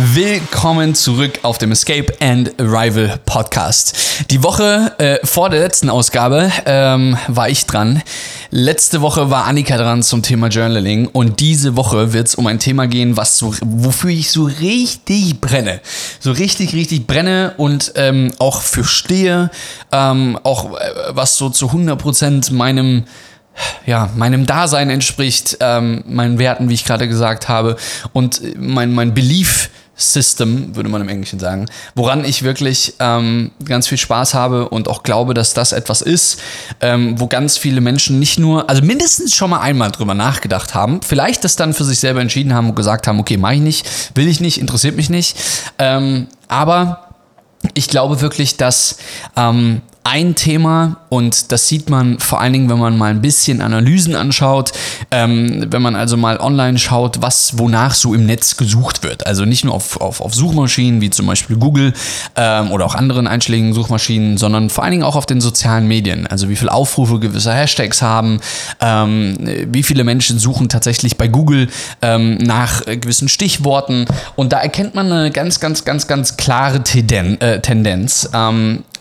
Willkommen 0.00 0.94
zurück 0.94 1.40
auf 1.42 1.58
dem 1.58 1.72
Escape 1.72 2.06
and 2.20 2.52
Arrival 2.60 3.18
Podcast. 3.26 4.30
Die 4.30 4.44
Woche 4.44 4.92
äh, 4.98 5.26
vor 5.26 5.50
der 5.50 5.58
letzten 5.58 5.90
Ausgabe 5.90 6.52
ähm, 6.66 7.18
war 7.26 7.48
ich 7.48 7.66
dran. 7.66 8.00
Letzte 8.52 9.00
Woche 9.00 9.28
war 9.30 9.46
Annika 9.46 9.76
dran 9.76 10.04
zum 10.04 10.22
Thema 10.22 10.46
Journaling 10.46 11.08
und 11.08 11.40
diese 11.40 11.76
Woche 11.76 12.12
wird 12.12 12.28
es 12.28 12.36
um 12.36 12.46
ein 12.46 12.60
Thema 12.60 12.86
gehen, 12.86 13.16
was 13.16 13.38
so, 13.38 13.52
wofür 13.60 14.10
ich 14.10 14.30
so 14.30 14.44
richtig 14.44 15.40
brenne. 15.40 15.80
So 16.20 16.30
richtig, 16.30 16.74
richtig 16.74 17.08
brenne 17.08 17.54
und 17.56 17.90
ähm, 17.96 18.30
auch 18.38 18.60
für 18.60 18.84
stehe. 18.84 19.50
Ähm, 19.90 20.38
auch 20.44 20.78
äh, 20.78 20.92
was 21.08 21.36
so 21.36 21.50
zu 21.50 21.72
100% 21.72 22.52
meinem 22.52 23.02
ja, 23.86 24.08
meinem 24.14 24.46
Dasein 24.46 24.88
entspricht, 24.88 25.56
ähm, 25.58 26.04
meinen 26.06 26.38
Werten, 26.38 26.68
wie 26.68 26.74
ich 26.74 26.84
gerade 26.84 27.08
gesagt 27.08 27.48
habe, 27.48 27.76
und 28.12 28.40
mein, 28.56 28.92
mein 28.92 29.14
Belief 29.14 29.70
System, 29.98 30.76
würde 30.76 30.88
man 30.88 31.02
im 31.02 31.08
Englischen 31.08 31.40
sagen, 31.40 31.66
woran 31.96 32.24
ich 32.24 32.44
wirklich 32.44 32.94
ähm, 33.00 33.50
ganz 33.64 33.88
viel 33.88 33.98
Spaß 33.98 34.32
habe 34.32 34.68
und 34.68 34.86
auch 34.88 35.02
glaube, 35.02 35.34
dass 35.34 35.54
das 35.54 35.72
etwas 35.72 36.02
ist, 36.02 36.40
ähm, 36.80 37.18
wo 37.20 37.26
ganz 37.26 37.58
viele 37.58 37.80
Menschen 37.80 38.20
nicht 38.20 38.38
nur, 38.38 38.70
also 38.70 38.80
mindestens 38.80 39.34
schon 39.34 39.50
mal 39.50 39.60
einmal 39.60 39.90
drüber 39.90 40.14
nachgedacht 40.14 40.74
haben, 40.74 41.00
vielleicht 41.02 41.42
das 41.42 41.56
dann 41.56 41.74
für 41.74 41.84
sich 41.84 41.98
selber 41.98 42.20
entschieden 42.20 42.54
haben 42.54 42.70
und 42.70 42.76
gesagt 42.76 43.08
haben, 43.08 43.18
okay, 43.18 43.36
mache 43.36 43.54
ich 43.54 43.60
nicht, 43.60 44.16
will 44.16 44.28
ich 44.28 44.40
nicht, 44.40 44.58
interessiert 44.58 44.94
mich 44.94 45.10
nicht, 45.10 45.36
ähm, 45.78 46.28
aber 46.46 47.08
ich 47.74 47.88
glaube 47.88 48.20
wirklich, 48.20 48.56
dass 48.56 48.98
ähm, 49.36 49.82
ein 50.08 50.34
Thema 50.34 50.96
und 51.10 51.52
das 51.52 51.68
sieht 51.68 51.90
man 51.90 52.18
vor 52.18 52.40
allen 52.40 52.54
Dingen, 52.54 52.70
wenn 52.70 52.78
man 52.78 52.96
mal 52.96 53.10
ein 53.10 53.20
bisschen 53.20 53.60
Analysen 53.60 54.16
anschaut, 54.16 54.72
ähm, 55.10 55.66
wenn 55.70 55.82
man 55.82 55.96
also 55.96 56.16
mal 56.16 56.38
online 56.38 56.78
schaut, 56.78 57.20
was 57.20 57.58
wonach 57.58 57.94
so 57.94 58.14
im 58.14 58.24
Netz 58.24 58.56
gesucht 58.56 59.02
wird. 59.02 59.26
Also 59.26 59.44
nicht 59.44 59.66
nur 59.66 59.74
auf, 59.74 60.00
auf, 60.00 60.22
auf 60.22 60.34
Suchmaschinen 60.34 61.02
wie 61.02 61.10
zum 61.10 61.26
Beispiel 61.26 61.56
Google 61.56 61.92
ähm, 62.36 62.70
oder 62.70 62.86
auch 62.86 62.94
anderen 62.94 63.26
einschlägigen 63.26 63.74
Suchmaschinen, 63.74 64.38
sondern 64.38 64.70
vor 64.70 64.82
allen 64.82 64.92
Dingen 64.92 65.02
auch 65.02 65.14
auf 65.16 65.26
den 65.26 65.42
sozialen 65.42 65.86
Medien. 65.86 66.26
Also 66.26 66.48
wie 66.48 66.56
viele 66.56 66.72
Aufrufe 66.72 67.18
gewisse 67.18 67.52
Hashtags 67.52 68.00
haben, 68.00 68.40
ähm, 68.80 69.36
wie 69.66 69.82
viele 69.82 70.04
Menschen 70.04 70.38
suchen 70.38 70.70
tatsächlich 70.70 71.18
bei 71.18 71.28
Google 71.28 71.68
ähm, 72.00 72.38
nach 72.38 72.86
gewissen 72.86 73.28
Stichworten. 73.28 74.06
Und 74.36 74.54
da 74.54 74.60
erkennt 74.60 74.94
man 74.94 75.12
eine 75.12 75.30
ganz, 75.30 75.60
ganz, 75.60 75.84
ganz, 75.84 76.06
ganz 76.06 76.38
klare 76.38 76.82
Tenden, 76.82 77.38
äh, 77.42 77.60
Tendenz. 77.60 78.30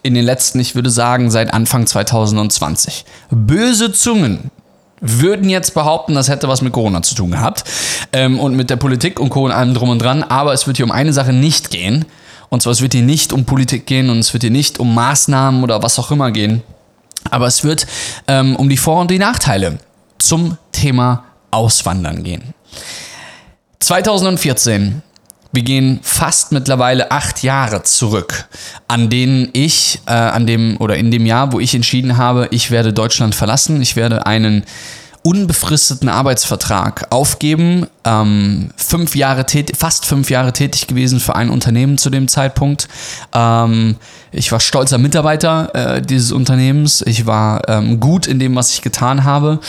In 0.08 0.14
den 0.14 0.24
letzten, 0.24 0.62
ich 0.62 0.74
würde 0.74 0.90
sagen, 0.90 1.30
seit 1.30 1.54
Anfang 1.54 1.86
2020. 1.86 3.04
Böse 3.30 3.92
Zungen 3.92 4.52
würden 5.02 5.50
jetzt 5.50 5.74
behaupten, 5.74 6.16
das 6.16 6.30
hätte 6.30 6.48
was 6.48 6.62
mit 6.62 6.72
Corona 6.72 7.02
zu 7.02 7.14
tun 7.14 7.32
gehabt 7.32 7.66
ähm, 8.14 8.40
und 8.40 8.56
mit 8.56 8.70
der 8.70 8.78
Politik 8.78 9.20
und 9.20 9.28
Co. 9.28 9.44
und 9.44 9.52
allem 9.52 9.74
drum 9.74 9.90
und 9.90 10.02
dran. 10.02 10.24
Aber 10.24 10.54
es 10.54 10.66
wird 10.66 10.78
hier 10.78 10.86
um 10.86 10.94
eine 10.94 11.12
Sache 11.12 11.34
nicht 11.34 11.72
gehen. 11.72 12.06
Und 12.48 12.62
zwar, 12.62 12.72
es 12.72 12.80
wird 12.80 12.94
hier 12.94 13.02
nicht 13.04 13.34
um 13.34 13.44
Politik 13.44 13.86
gehen 13.86 14.10
und 14.10 14.20
es 14.20 14.32
wird 14.32 14.44
hier 14.44 14.50
nicht 14.50 14.80
um 14.80 14.96
Maßnahmen 14.96 15.62
oder 15.62 15.84
was 15.84 16.00
auch 16.00 16.10
immer 16.10 16.32
gehen. 16.32 16.64
Aber 17.30 17.48
es 17.48 17.66
wird 17.66 17.86
ähm, 18.30 18.56
um 18.56 18.70
die 18.70 18.78
Vor- 18.78 19.02
und 19.02 19.12
die 19.12 19.20
Nachteile 19.20 19.78
zum 20.20 20.58
Thema 20.72 21.26
Auswandern 21.52 22.24
gehen. 22.24 22.54
2014 23.82 25.02
wir 25.52 25.64
gehen 25.64 26.00
fast 26.02 26.52
mittlerweile 26.52 27.12
acht 27.12 27.44
Jahre 27.44 27.84
zurück, 27.84 28.48
an 28.88 29.10
denen 29.10 29.50
ich, 29.54 30.02
äh, 30.06 30.12
an 30.12 30.46
dem 30.46 30.78
oder 30.80 30.98
in 30.98 31.12
dem 31.12 31.26
Jahr, 31.26 31.52
wo 31.52 31.60
ich 31.60 31.74
entschieden 31.76 32.18
habe, 32.18 32.48
ich 32.52 32.72
werde 32.72 32.94
Deutschland 32.94 33.36
verlassen, 33.36 33.82
ich 33.82 33.96
werde 33.96 34.26
einen 34.26 34.64
unbefristeten 35.28 36.08
Arbeitsvertrag 36.08 37.08
aufgeben. 37.10 37.88
Ähm, 38.06 38.70
fünf 38.78 39.14
Jahre 39.14 39.46
fast 39.78 40.06
fünf 40.06 40.30
Jahre 40.30 40.54
tätig 40.54 40.88
gewesen 40.88 41.20
für 41.20 41.36
ein 41.36 41.50
Unternehmen 41.50 41.98
zu 41.98 42.10
dem 42.10 42.30
Zeitpunkt. 42.30 42.88
Ähm, 43.34 43.98
ich 44.32 44.54
war 44.54 44.62
stolzer 44.62 44.98
Mitarbeiter 44.98 45.98
äh, 45.98 46.02
dieses 46.02 46.32
Unternehmens. 46.32 47.02
Ich 47.06 47.26
war 47.26 47.68
ähm, 47.68 48.00
gut 48.00 48.26
in 48.26 48.40
dem, 48.40 48.56
was 48.56 48.72
ich 48.72 48.82
getan 48.82 49.26
habe. 49.26 49.60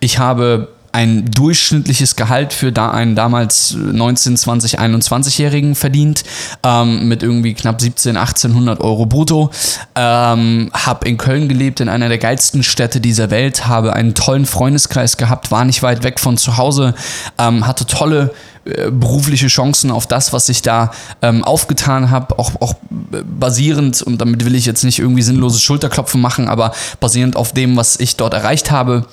Ich 0.00 0.18
habe 0.18 0.68
ein 0.96 1.30
durchschnittliches 1.30 2.16
Gehalt 2.16 2.54
für 2.54 2.72
da 2.72 2.90
einen 2.90 3.14
damals 3.14 3.74
19, 3.74 4.34
20, 4.34 4.80
21-Jährigen 4.80 5.74
verdient, 5.74 6.24
ähm, 6.64 7.06
mit 7.06 7.22
irgendwie 7.22 7.52
knapp 7.52 7.82
17, 7.82 8.16
1800 8.16 8.80
Euro 8.80 9.04
brutto. 9.04 9.50
Ähm, 9.94 10.70
habe 10.72 11.06
in 11.06 11.18
Köln 11.18 11.50
gelebt, 11.50 11.80
in 11.80 11.90
einer 11.90 12.08
der 12.08 12.16
geilsten 12.16 12.62
Städte 12.62 13.02
dieser 13.02 13.30
Welt, 13.30 13.66
habe 13.66 13.92
einen 13.92 14.14
tollen 14.14 14.46
Freundeskreis 14.46 15.18
gehabt, 15.18 15.50
war 15.50 15.66
nicht 15.66 15.82
weit 15.82 16.02
weg 16.02 16.18
von 16.18 16.38
zu 16.38 16.56
Hause, 16.56 16.94
ähm, 17.36 17.66
hatte 17.66 17.84
tolle 17.84 18.32
äh, 18.64 18.90
berufliche 18.90 19.48
Chancen 19.48 19.90
auf 19.90 20.06
das, 20.06 20.32
was 20.32 20.48
ich 20.48 20.62
da 20.62 20.92
ähm, 21.20 21.44
aufgetan 21.44 22.10
habe, 22.10 22.38
auch, 22.38 22.52
auch 22.62 22.72
basierend, 22.80 24.00
und 24.00 24.22
damit 24.22 24.46
will 24.46 24.54
ich 24.54 24.64
jetzt 24.64 24.82
nicht 24.82 24.98
irgendwie 24.98 25.20
sinnloses 25.20 25.62
Schulterklopfen 25.62 26.22
machen, 26.22 26.48
aber 26.48 26.72
basierend 27.00 27.36
auf 27.36 27.52
dem, 27.52 27.76
was 27.76 28.00
ich 28.00 28.16
dort 28.16 28.32
erreicht 28.32 28.70
habe, 28.70 29.04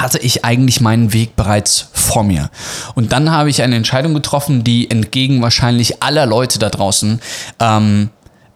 hatte 0.00 0.18
ich 0.18 0.44
eigentlich 0.44 0.80
meinen 0.80 1.12
Weg 1.12 1.36
bereits 1.36 1.88
vor 1.92 2.24
mir. 2.24 2.50
Und 2.94 3.12
dann 3.12 3.30
habe 3.30 3.50
ich 3.50 3.62
eine 3.62 3.76
Entscheidung 3.76 4.14
getroffen, 4.14 4.64
die 4.64 4.90
entgegen 4.90 5.42
wahrscheinlich 5.42 6.02
aller 6.02 6.26
Leute 6.26 6.58
da 6.58 6.68
draußen 6.70 7.20
ähm, 7.60 8.10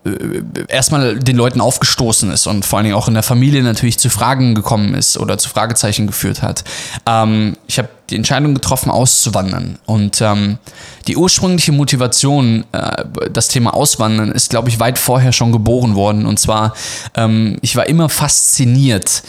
äh, 0.04 0.64
erstmal 0.68 1.18
den 1.18 1.36
Leuten 1.36 1.60
aufgestoßen 1.60 2.30
ist 2.32 2.46
und 2.46 2.64
vor 2.64 2.78
allen 2.78 2.84
Dingen 2.84 2.96
auch 2.96 3.06
in 3.06 3.14
der 3.14 3.22
Familie 3.22 3.62
natürlich 3.62 3.98
zu 3.98 4.10
Fragen 4.10 4.54
gekommen 4.54 4.94
ist 4.94 5.16
oder 5.16 5.38
zu 5.38 5.48
Fragezeichen 5.48 6.08
geführt 6.08 6.42
hat. 6.42 6.64
Ähm, 7.06 7.56
ich 7.68 7.78
habe 7.78 7.88
die 8.10 8.16
Entscheidung 8.16 8.54
getroffen, 8.54 8.90
auszuwandern. 8.90 9.78
Und 9.86 10.20
ähm, 10.20 10.58
die 11.06 11.16
ursprüngliche 11.16 11.72
Motivation, 11.72 12.64
äh, 12.72 13.04
das 13.32 13.48
Thema 13.48 13.74
Auswandern, 13.74 14.32
ist, 14.32 14.50
glaube 14.50 14.68
ich, 14.70 14.80
weit 14.80 14.98
vorher 14.98 15.32
schon 15.32 15.52
geboren 15.52 15.94
worden. 15.94 16.26
Und 16.26 16.40
zwar, 16.40 16.74
ähm, 17.14 17.58
ich 17.62 17.76
war 17.76 17.86
immer 17.86 18.08
fasziniert 18.08 19.22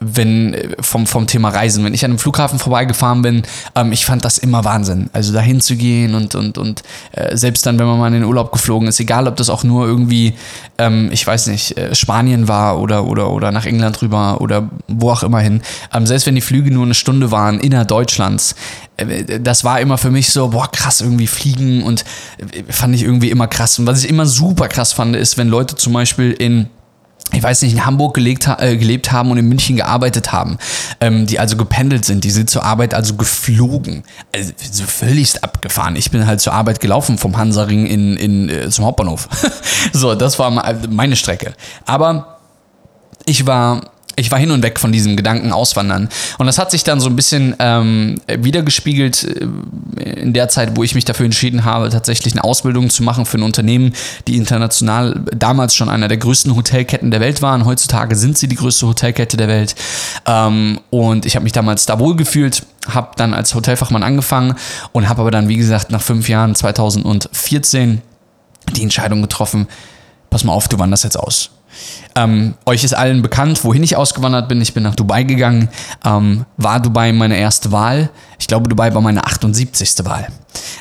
wenn 0.00 0.56
vom, 0.80 1.06
vom 1.06 1.26
Thema 1.26 1.50
Reisen, 1.50 1.84
wenn 1.84 1.92
ich 1.92 2.04
an 2.04 2.10
einem 2.10 2.18
Flughafen 2.18 2.58
vorbeigefahren 2.58 3.20
bin, 3.20 3.42
ähm, 3.74 3.92
ich 3.92 4.06
fand 4.06 4.24
das 4.24 4.38
immer 4.38 4.64
Wahnsinn. 4.64 5.10
Also 5.12 5.32
dahin 5.34 5.60
zu 5.60 5.76
gehen 5.76 6.14
und, 6.14 6.34
und, 6.34 6.56
und 6.56 6.82
äh, 7.12 7.36
selbst 7.36 7.66
dann, 7.66 7.78
wenn 7.78 7.86
man 7.86 7.98
mal 7.98 8.06
in 8.06 8.14
den 8.14 8.24
Urlaub 8.24 8.50
geflogen 8.50 8.88
ist, 8.88 8.98
egal 8.98 9.28
ob 9.28 9.36
das 9.36 9.50
auch 9.50 9.62
nur 9.62 9.86
irgendwie, 9.86 10.34
ähm, 10.78 11.10
ich 11.12 11.26
weiß 11.26 11.48
nicht, 11.48 11.76
äh, 11.76 11.94
Spanien 11.94 12.48
war 12.48 12.80
oder, 12.80 13.04
oder, 13.04 13.30
oder 13.30 13.52
nach 13.52 13.66
England 13.66 14.00
rüber 14.00 14.40
oder 14.40 14.70
wo 14.88 15.10
auch 15.10 15.22
immer 15.22 15.40
hin, 15.40 15.60
ähm, 15.92 16.06
selbst 16.06 16.26
wenn 16.26 16.34
die 16.34 16.40
Flüge 16.40 16.70
nur 16.70 16.84
eine 16.84 16.94
Stunde 16.94 17.30
waren, 17.30 17.60
innerdeutschlands, 17.60 18.54
äh, 18.96 19.38
das 19.38 19.64
war 19.64 19.80
immer 19.80 19.98
für 19.98 20.10
mich 20.10 20.30
so, 20.30 20.48
boah, 20.48 20.70
krass, 20.72 21.02
irgendwie 21.02 21.26
fliegen 21.26 21.82
und 21.82 22.06
äh, 22.38 22.72
fand 22.72 22.94
ich 22.94 23.02
irgendwie 23.02 23.30
immer 23.30 23.48
krass. 23.48 23.78
Und 23.78 23.86
was 23.86 24.02
ich 24.02 24.08
immer 24.08 24.24
super 24.24 24.68
krass 24.68 24.94
fand, 24.94 25.14
ist, 25.14 25.36
wenn 25.36 25.48
Leute 25.48 25.76
zum 25.76 25.92
Beispiel 25.92 26.32
in 26.32 26.70
ich 27.32 27.42
weiß 27.42 27.62
nicht, 27.62 27.72
in 27.72 27.86
Hamburg 27.86 28.14
gelegt, 28.14 28.48
äh, 28.58 28.76
gelebt 28.76 29.12
haben 29.12 29.30
und 29.30 29.38
in 29.38 29.48
München 29.48 29.76
gearbeitet 29.76 30.32
haben, 30.32 30.58
ähm, 31.00 31.26
die 31.26 31.38
also 31.38 31.56
gependelt 31.56 32.04
sind, 32.04 32.24
die 32.24 32.30
sind 32.30 32.50
zur 32.50 32.64
Arbeit 32.64 32.92
also 32.92 33.14
geflogen, 33.14 34.02
also 34.34 34.52
so 34.70 34.84
völligst 34.84 35.44
abgefahren. 35.44 35.96
Ich 35.96 36.10
bin 36.10 36.26
halt 36.26 36.40
zur 36.40 36.52
Arbeit 36.52 36.80
gelaufen 36.80 37.18
vom 37.18 37.36
Hansaring 37.36 37.86
in, 37.86 38.16
in, 38.16 38.48
äh, 38.48 38.70
zum 38.70 38.84
Hauptbahnhof. 38.84 39.28
so, 39.92 40.14
das 40.14 40.38
war 40.38 40.50
meine 40.88 41.16
Strecke. 41.16 41.54
Aber 41.86 42.38
ich 43.26 43.46
war 43.46 43.90
ich 44.20 44.30
war 44.30 44.38
hin 44.38 44.50
und 44.50 44.62
weg 44.62 44.78
von 44.78 44.92
diesem 44.92 45.16
Gedanken 45.16 45.52
auswandern. 45.52 46.08
Und 46.38 46.46
das 46.46 46.58
hat 46.58 46.70
sich 46.70 46.84
dann 46.84 47.00
so 47.00 47.08
ein 47.08 47.16
bisschen 47.16 47.56
ähm, 47.58 48.20
wiedergespiegelt 48.28 49.24
äh, 49.24 50.10
in 50.20 50.32
der 50.32 50.48
Zeit, 50.48 50.76
wo 50.76 50.84
ich 50.84 50.94
mich 50.94 51.04
dafür 51.04 51.24
entschieden 51.24 51.64
habe, 51.64 51.90
tatsächlich 51.90 52.34
eine 52.34 52.44
Ausbildung 52.44 52.90
zu 52.90 53.02
machen 53.02 53.26
für 53.26 53.38
ein 53.38 53.42
Unternehmen, 53.42 53.92
die 54.28 54.36
international 54.36 55.24
damals 55.34 55.74
schon 55.74 55.88
einer 55.88 56.08
der 56.08 56.18
größten 56.18 56.54
Hotelketten 56.54 57.10
der 57.10 57.20
Welt 57.20 57.42
waren. 57.42 57.64
Heutzutage 57.64 58.14
sind 58.14 58.38
sie 58.38 58.46
die 58.46 58.56
größte 58.56 58.86
Hotelkette 58.86 59.36
der 59.36 59.48
Welt. 59.48 59.74
Ähm, 60.26 60.80
und 60.90 61.26
ich 61.26 61.34
habe 61.34 61.44
mich 61.44 61.52
damals 61.52 61.86
da 61.86 61.98
wohl 61.98 62.16
gefühlt, 62.16 62.64
habe 62.88 63.12
dann 63.16 63.34
als 63.34 63.54
Hotelfachmann 63.54 64.02
angefangen 64.02 64.54
und 64.92 65.08
habe 65.08 65.22
aber 65.22 65.30
dann, 65.30 65.48
wie 65.48 65.56
gesagt, 65.56 65.90
nach 65.90 66.02
fünf 66.02 66.28
Jahren, 66.28 66.54
2014, 66.54 68.02
die 68.76 68.82
Entscheidung 68.82 69.22
getroffen, 69.22 69.66
pass 70.28 70.44
mal 70.44 70.52
auf, 70.52 70.68
du 70.68 70.78
wanderst 70.78 71.04
jetzt 71.04 71.18
aus 71.18 71.50
ähm, 72.16 72.54
euch 72.66 72.84
ist 72.84 72.94
allen 72.94 73.22
bekannt, 73.22 73.64
wohin 73.64 73.82
ich 73.82 73.96
ausgewandert 73.96 74.48
bin. 74.48 74.60
Ich 74.60 74.74
bin 74.74 74.82
nach 74.82 74.94
Dubai 74.94 75.22
gegangen. 75.22 75.68
Ähm, 76.04 76.44
war 76.56 76.80
Dubai 76.80 77.12
meine 77.12 77.36
erste 77.36 77.72
Wahl? 77.72 78.10
Ich 78.38 78.46
glaube, 78.46 78.68
Dubai 78.68 78.94
war 78.94 79.00
meine 79.00 79.24
78. 79.24 80.04
Wahl. 80.04 80.26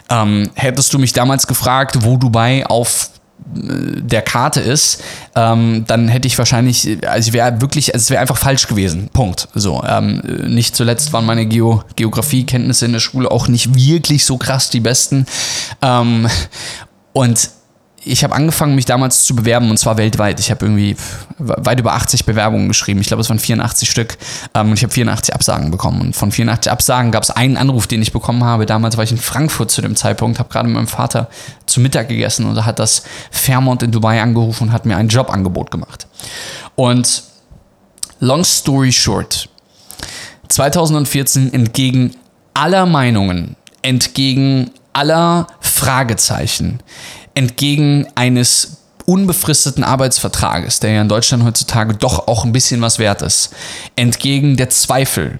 Ähm, 0.10 0.50
hättest 0.56 0.94
du 0.94 1.00
mich 1.00 1.13
damals 1.13 1.48
gefragt, 1.48 2.00
wo 2.01 2.18
Dubai 2.18 2.66
auf 2.66 3.12
der 3.51 4.22
Karte 4.22 4.60
ist, 4.60 5.01
ähm, 5.36 5.84
dann 5.88 6.07
hätte 6.07 6.28
ich 6.28 6.38
wahrscheinlich, 6.38 6.98
also 7.07 7.30
ich 7.30 7.34
wäre 7.34 7.62
wirklich, 7.62 7.94
also 7.94 8.04
es 8.04 8.10
wäre 8.10 8.22
einfach 8.22 8.38
falsch 8.38 8.68
gewesen. 8.68 9.10
Punkt. 9.12 9.48
So, 9.56 9.84
ähm, 9.88 10.22
nicht 10.48 10.75
zuletzt 10.75 11.13
waren 11.13 11.25
meine 11.25 11.45
Geo 11.45 11.84
Geografiekenntnisse 11.95 12.86
in 12.86 12.94
der 12.94 13.00
Schule 13.00 13.31
auch 13.31 13.48
nicht 13.48 13.75
wirklich 13.75 14.25
so 14.25 14.38
krass 14.38 14.69
die 14.69 14.81
besten. 14.81 15.25
Ähm, 15.81 16.28
und 17.13 17.50
ich 18.04 18.24
habe 18.24 18.34
angefangen, 18.34 18.75
mich 18.75 18.86
damals 18.86 19.24
zu 19.24 19.36
bewerben 19.36 19.69
und 19.69 19.78
zwar 19.78 19.98
weltweit. 19.98 20.40
Ich 20.40 20.51
habe 20.51 20.66
irgendwie 20.66 20.96
weit 21.38 21.80
über 21.80 21.94
80 21.94 22.25
Bewerbungen 22.25 22.68
geschrieben. 22.68 23.01
Ich 23.01 23.07
glaube, 23.07 23.22
es 23.22 23.30
waren 23.30 23.40
84 23.40 23.90
Stück 23.90 24.18
ähm, 24.54 24.69
und 24.69 24.78
ich 24.78 24.84
habe 24.84 24.94
84 24.94 25.34
Absagen 25.34 25.72
bekommen. 25.72 26.01
Und 26.01 26.16
von 26.16 26.31
84 26.31 26.72
Absagen 26.72 27.12
gab 27.12 27.24
es 27.24 27.31
einen 27.31 27.57
Anruf, 27.57 27.88
den 27.88 28.01
ich 28.01 28.13
bekommen 28.13 28.44
habe. 28.44 28.66
Damals 28.66 28.98
war 28.98 29.04
ich 29.04 29.12
in 29.12 29.18
Frankfurt 29.18 29.72
zu 29.72 29.81
dem 29.81 29.96
Zeitpunkt, 29.96 30.40
habe 30.40 30.50
gerade 30.50 30.68
mit 30.68 30.75
meinem 30.75 30.88
Vater 30.88 31.30
zu 31.66 31.81
Mittag 31.81 32.07
gegessen 32.07 32.46
und 32.46 32.56
da 32.56 32.66
hat 32.66 32.80
das 32.80 33.04
Fairmont 33.31 33.84
in 33.84 33.92
Dubai 33.92 34.22
angerufen 34.22 34.69
und 34.69 34.74
hat 34.74 34.86
mir 34.86 34.98
ein 34.98 35.10
Jobangebot 35.10 35.72
gemacht. 35.72 36.07
Und 36.75 37.24
long 38.19 38.44
story 38.44 38.92
short, 38.92 39.50
2014 40.48 41.54
entgegen 41.54 42.16
aller 42.54 42.86
Meinungen, 42.86 43.56
entgegen 43.81 44.72
aller 44.94 45.48
Fragezeichen, 45.60 46.80
entgegen 47.40 48.06
eines 48.16 48.80
unbefristeten 49.06 49.86
Arbeitsvertrages, 49.86 50.82
der 50.82 50.92
ja 50.92 51.02
in 51.02 51.08
Deutschland 51.08 51.46
heutzutage 51.46 51.94
doch 51.94 52.28
auch 52.28 52.44
ein 52.44 52.52
bisschen 52.52 52.82
was 52.82 53.00
wert 53.00 53.22
ist, 53.22 53.56
entgegen 53.96 54.58
der 54.58 54.70
Zweifel, 54.70 55.40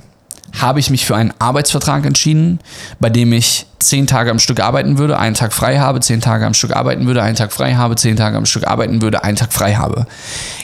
habe 0.57 0.80
ich 0.80 0.90
mich 0.90 1.06
für 1.06 1.18
einen 1.18 1.34
Arbeitsvertrag 1.40 2.06
entschieden, 2.06 2.60
bei 3.01 3.10
dem 3.10 3.34
ich 3.34 3.66
zehn 3.80 4.07
Tage 4.07 4.31
am 4.31 4.40
Stück 4.40 4.62
arbeiten 4.62 4.98
würde, 4.98 5.19
einen 5.19 5.36
Tag 5.36 5.51
frei 5.51 5.78
habe, 5.78 6.00
zehn 6.00 6.22
Tage 6.22 6.46
am 6.46 6.54
Stück 6.54 6.74
arbeiten 6.74 7.06
würde, 7.06 7.22
einen 7.22 7.36
Tag 7.36 7.51
frei 7.51 7.75
habe, 7.75 7.98
zehn 7.98 8.16
Tage 8.16 8.38
am 8.38 8.46
Stück 8.46 8.66
arbeiten 8.66 9.01
würde, 9.01 9.25
einen 9.25 9.38
Tag 9.38 9.51
frei 9.51 9.75
habe. 9.75 10.07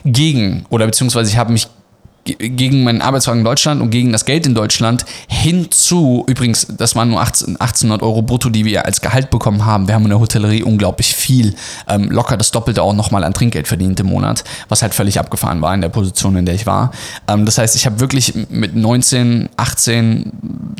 Gegen, 0.05 0.65
oder 0.69 0.85
beziehungsweise 0.85 1.29
ich 1.29 1.37
habe 1.37 1.51
mich 1.51 1.67
gegen 2.25 2.83
meinen 2.83 3.01
Arbeitswagen 3.01 3.41
in 3.41 3.45
Deutschland 3.45 3.81
und 3.81 3.91
gegen 3.91 4.11
das 4.11 4.25
Geld 4.25 4.47
in 4.47 4.55
Deutschland 4.55 5.05
hinzu, 5.27 6.23
übrigens, 6.27 6.65
das 6.75 6.95
waren 6.95 7.09
nur 7.09 7.21
18, 7.21 7.57
1800 7.61 8.01
Euro 8.01 8.23
brutto, 8.23 8.49
die 8.49 8.65
wir 8.65 8.85
als 8.85 8.99
Gehalt 9.01 9.29
bekommen 9.29 9.65
haben. 9.65 9.87
Wir 9.87 9.93
haben 9.93 10.03
in 10.03 10.09
der 10.09 10.19
Hotellerie 10.19 10.63
unglaublich 10.63 11.13
viel, 11.13 11.55
ähm, 11.87 12.09
locker 12.09 12.35
das 12.35 12.49
Doppelte 12.49 12.81
auch 12.81 12.93
nochmal 12.93 13.23
an 13.23 13.33
Trinkgeld 13.33 13.67
verdient 13.67 13.99
im 13.99 14.07
Monat, 14.07 14.43
was 14.69 14.81
halt 14.81 14.95
völlig 14.95 15.19
abgefahren 15.19 15.61
war 15.61 15.73
in 15.75 15.81
der 15.81 15.89
Position, 15.89 16.35
in 16.35 16.47
der 16.47 16.55
ich 16.55 16.65
war. 16.65 16.91
Ähm, 17.27 17.45
das 17.45 17.59
heißt, 17.59 17.75
ich 17.75 17.85
habe 17.85 17.99
wirklich 17.99 18.33
mit 18.49 18.75
19, 18.75 19.49
18, 19.55 20.31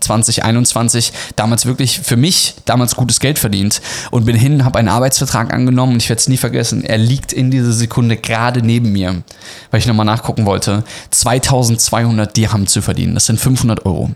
20, 0.01 0.43
21 0.43 1.13
damals 1.35 1.67
wirklich 1.67 1.99
für 1.99 2.17
mich 2.17 2.55
damals 2.65 2.95
gutes 2.95 3.19
Geld 3.19 3.37
verdient 3.37 3.81
und 4.09 4.25
bin 4.25 4.35
hin, 4.35 4.65
habe 4.65 4.79
einen 4.79 4.89
Arbeitsvertrag 4.89 5.53
angenommen 5.53 5.93
und 5.93 6.01
ich 6.01 6.09
werde 6.09 6.19
es 6.19 6.27
nie 6.27 6.37
vergessen, 6.37 6.83
er 6.83 6.97
liegt 6.97 7.33
in 7.33 7.51
dieser 7.51 7.71
Sekunde 7.71 8.17
gerade 8.17 8.63
neben 8.63 8.91
mir, 8.91 9.21
weil 9.69 9.79
ich 9.79 9.85
nochmal 9.85 10.07
nachgucken 10.07 10.47
wollte. 10.47 10.83
Zwei 11.11 11.34
2200 11.39 12.35
Dirham 12.35 12.67
zu 12.67 12.81
verdienen. 12.81 13.13
Das 13.13 13.25
sind 13.25 13.39
500 13.39 13.85
Euro 13.85 14.11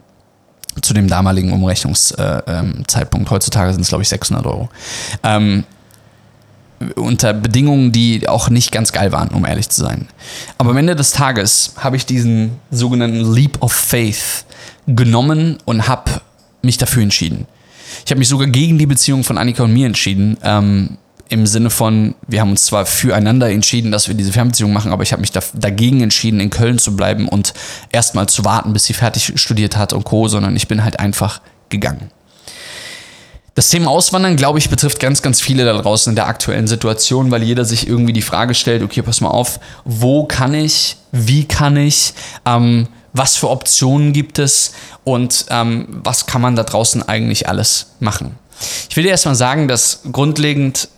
zu 0.81 0.93
dem 0.93 1.07
damaligen 1.07 1.51
Umrechnungszeitpunkt. 1.51 2.95
Äh, 2.95 3.19
ähm, 3.19 3.29
Heutzutage 3.29 3.73
sind 3.73 3.81
es, 3.81 3.89
glaube 3.89 4.03
ich, 4.03 4.09
600 4.09 4.45
Euro. 4.45 4.69
Ähm, 5.23 5.63
unter 6.95 7.33
Bedingungen, 7.33 7.91
die 7.91 8.27
auch 8.29 8.49
nicht 8.49 8.71
ganz 8.71 8.91
geil 8.91 9.11
waren, 9.11 9.29
um 9.29 9.45
ehrlich 9.45 9.69
zu 9.69 9.81
sein. 9.81 10.07
Aber 10.57 10.69
am 10.71 10.77
Ende 10.77 10.95
des 10.95 11.11
Tages 11.11 11.73
habe 11.77 11.97
ich 11.97 12.05
diesen 12.05 12.51
sogenannten 12.71 13.33
Leap 13.33 13.61
of 13.61 13.73
Faith 13.73 14.45
genommen 14.87 15.57
und 15.65 15.87
habe 15.87 16.21
mich 16.61 16.77
dafür 16.77 17.03
entschieden. 17.03 17.47
Ich 18.05 18.11
habe 18.11 18.19
mich 18.19 18.29
sogar 18.29 18.47
gegen 18.47 18.77
die 18.77 18.85
Beziehung 18.85 19.23
von 19.23 19.37
Annika 19.37 19.63
und 19.63 19.73
mir 19.73 19.87
entschieden. 19.87 20.37
Ähm, 20.43 20.97
im 21.29 21.45
Sinne 21.45 21.69
von, 21.69 22.15
wir 22.27 22.41
haben 22.41 22.49
uns 22.49 22.65
zwar 22.65 22.85
füreinander 22.85 23.49
entschieden, 23.49 23.91
dass 23.91 24.07
wir 24.07 24.15
diese 24.15 24.31
Fernbeziehung 24.33 24.73
machen, 24.73 24.91
aber 24.91 25.03
ich 25.03 25.11
habe 25.11 25.21
mich 25.21 25.31
da, 25.31 25.41
dagegen 25.53 26.01
entschieden, 26.01 26.39
in 26.39 26.49
Köln 26.49 26.79
zu 26.79 26.95
bleiben 26.95 27.29
und 27.29 27.53
erstmal 27.91 28.27
zu 28.27 28.43
warten, 28.45 28.73
bis 28.73 28.85
sie 28.85 28.93
fertig 28.93 29.33
studiert 29.35 29.77
hat 29.77 29.93
und 29.93 30.03
Co., 30.03 30.27
sondern 30.27 30.55
ich 30.55 30.67
bin 30.67 30.83
halt 30.83 30.99
einfach 30.99 31.39
gegangen. 31.69 32.09
Das 33.53 33.69
Thema 33.69 33.91
Auswandern, 33.91 34.37
glaube 34.37 34.57
ich, 34.57 34.69
betrifft 34.69 34.99
ganz, 34.99 35.21
ganz 35.21 35.41
viele 35.41 35.65
da 35.65 35.73
draußen 35.73 36.11
in 36.11 36.15
der 36.15 36.27
aktuellen 36.27 36.67
Situation, 36.67 37.29
weil 37.29 37.43
jeder 37.43 37.65
sich 37.65 37.87
irgendwie 37.87 38.13
die 38.13 38.21
Frage 38.21 38.55
stellt, 38.55 38.81
okay, 38.81 39.01
pass 39.01 39.21
mal 39.21 39.29
auf, 39.29 39.59
wo 39.85 40.23
kann 40.23 40.53
ich, 40.53 40.97
wie 41.11 41.45
kann 41.45 41.75
ich, 41.77 42.13
ähm, 42.45 42.87
was 43.13 43.35
für 43.35 43.49
Optionen 43.49 44.13
gibt 44.13 44.39
es 44.39 44.73
und 45.03 45.45
ähm, 45.49 45.87
was 46.03 46.25
kann 46.25 46.41
man 46.41 46.55
da 46.55 46.63
draußen 46.63 47.07
eigentlich 47.07 47.49
alles 47.49 47.87
machen. 47.99 48.37
Ich 48.89 48.95
will 48.95 49.03
dir 49.03 49.09
erstmal 49.09 49.35
sagen, 49.35 49.67
dass 49.67 50.01
grundlegend 50.11 50.89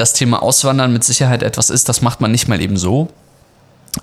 das 0.00 0.14
Thema 0.14 0.42
Auswandern 0.42 0.92
mit 0.92 1.04
Sicherheit 1.04 1.42
etwas 1.42 1.70
ist, 1.70 1.88
das 1.88 2.00
macht 2.00 2.20
man 2.20 2.32
nicht 2.32 2.48
mal 2.48 2.60
eben 2.60 2.76
so. 2.76 3.08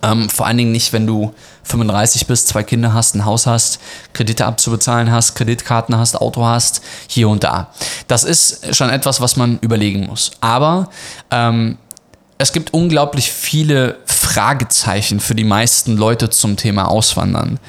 Ähm, 0.04 0.30
vor 0.30 0.46
allen 0.46 0.58
Dingen 0.58 0.72
nicht, 0.72 0.94
wenn 0.94 1.08
du 1.08 1.34
35 1.64 2.28
bist, 2.28 2.50
zwei 2.50 2.62
Kinder 2.62 2.94
hast, 2.94 3.16
ein 3.16 3.26
Haus 3.26 3.48
hast, 3.48 3.80
Kredite 4.14 4.46
abzubezahlen 4.46 5.12
hast, 5.12 5.36
Kreditkarten 5.36 5.98
hast, 5.98 6.16
Auto 6.16 6.46
hast, 6.46 6.82
hier 7.08 7.30
und 7.30 7.44
da. 7.44 7.72
Das 8.08 8.24
ist 8.24 8.76
schon 8.76 8.90
etwas, 8.90 9.22
was 9.22 9.38
man 9.38 9.60
überlegen 9.60 10.06
muss. 10.06 10.32
Aber 10.42 10.90
ähm, 11.32 11.78
es 12.38 12.52
gibt 12.52 12.74
unglaublich 12.74 13.32
viele 13.32 13.98
Fragezeichen 14.06 15.20
für 15.20 15.34
die 15.34 15.46
meisten 15.46 15.98
Leute 15.98 16.30
zum 16.30 16.58
Thema 16.58 16.90
Auswandern. 16.90 17.60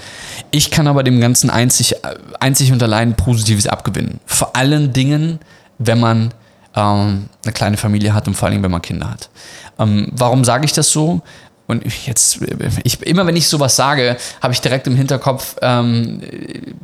Ich 0.50 0.70
kann 0.70 0.88
aber 0.88 1.02
dem 1.02 1.20
Ganzen 1.20 1.48
einzig, 1.48 1.94
einzig 2.40 2.72
und 2.72 2.82
allein 2.82 3.14
Positives 3.14 3.68
abgewinnen. 3.68 4.20
Vor 4.26 4.54
allen 4.54 4.92
Dingen, 4.92 5.38
wenn 5.78 6.00
man 6.00 6.34
ähm, 6.74 7.28
eine 7.44 7.52
kleine 7.52 7.76
Familie 7.76 8.14
hat 8.14 8.28
und 8.28 8.34
vor 8.34 8.48
allem, 8.48 8.62
wenn 8.62 8.70
man 8.70 8.82
Kinder 8.82 9.10
hat. 9.10 9.30
Ähm, 9.78 10.08
warum 10.12 10.44
sage 10.44 10.64
ich 10.64 10.72
das 10.72 10.90
so? 10.90 11.22
Und 11.66 11.84
jetzt, 12.06 12.38
ich, 12.82 13.02
immer 13.02 13.26
wenn 13.26 13.36
ich 13.36 13.46
sowas 13.46 13.76
sage, 13.76 14.16
habe 14.40 14.54
ich 14.54 14.60
direkt 14.62 14.86
im 14.86 14.96
Hinterkopf 14.96 15.56
ähm, 15.60 16.20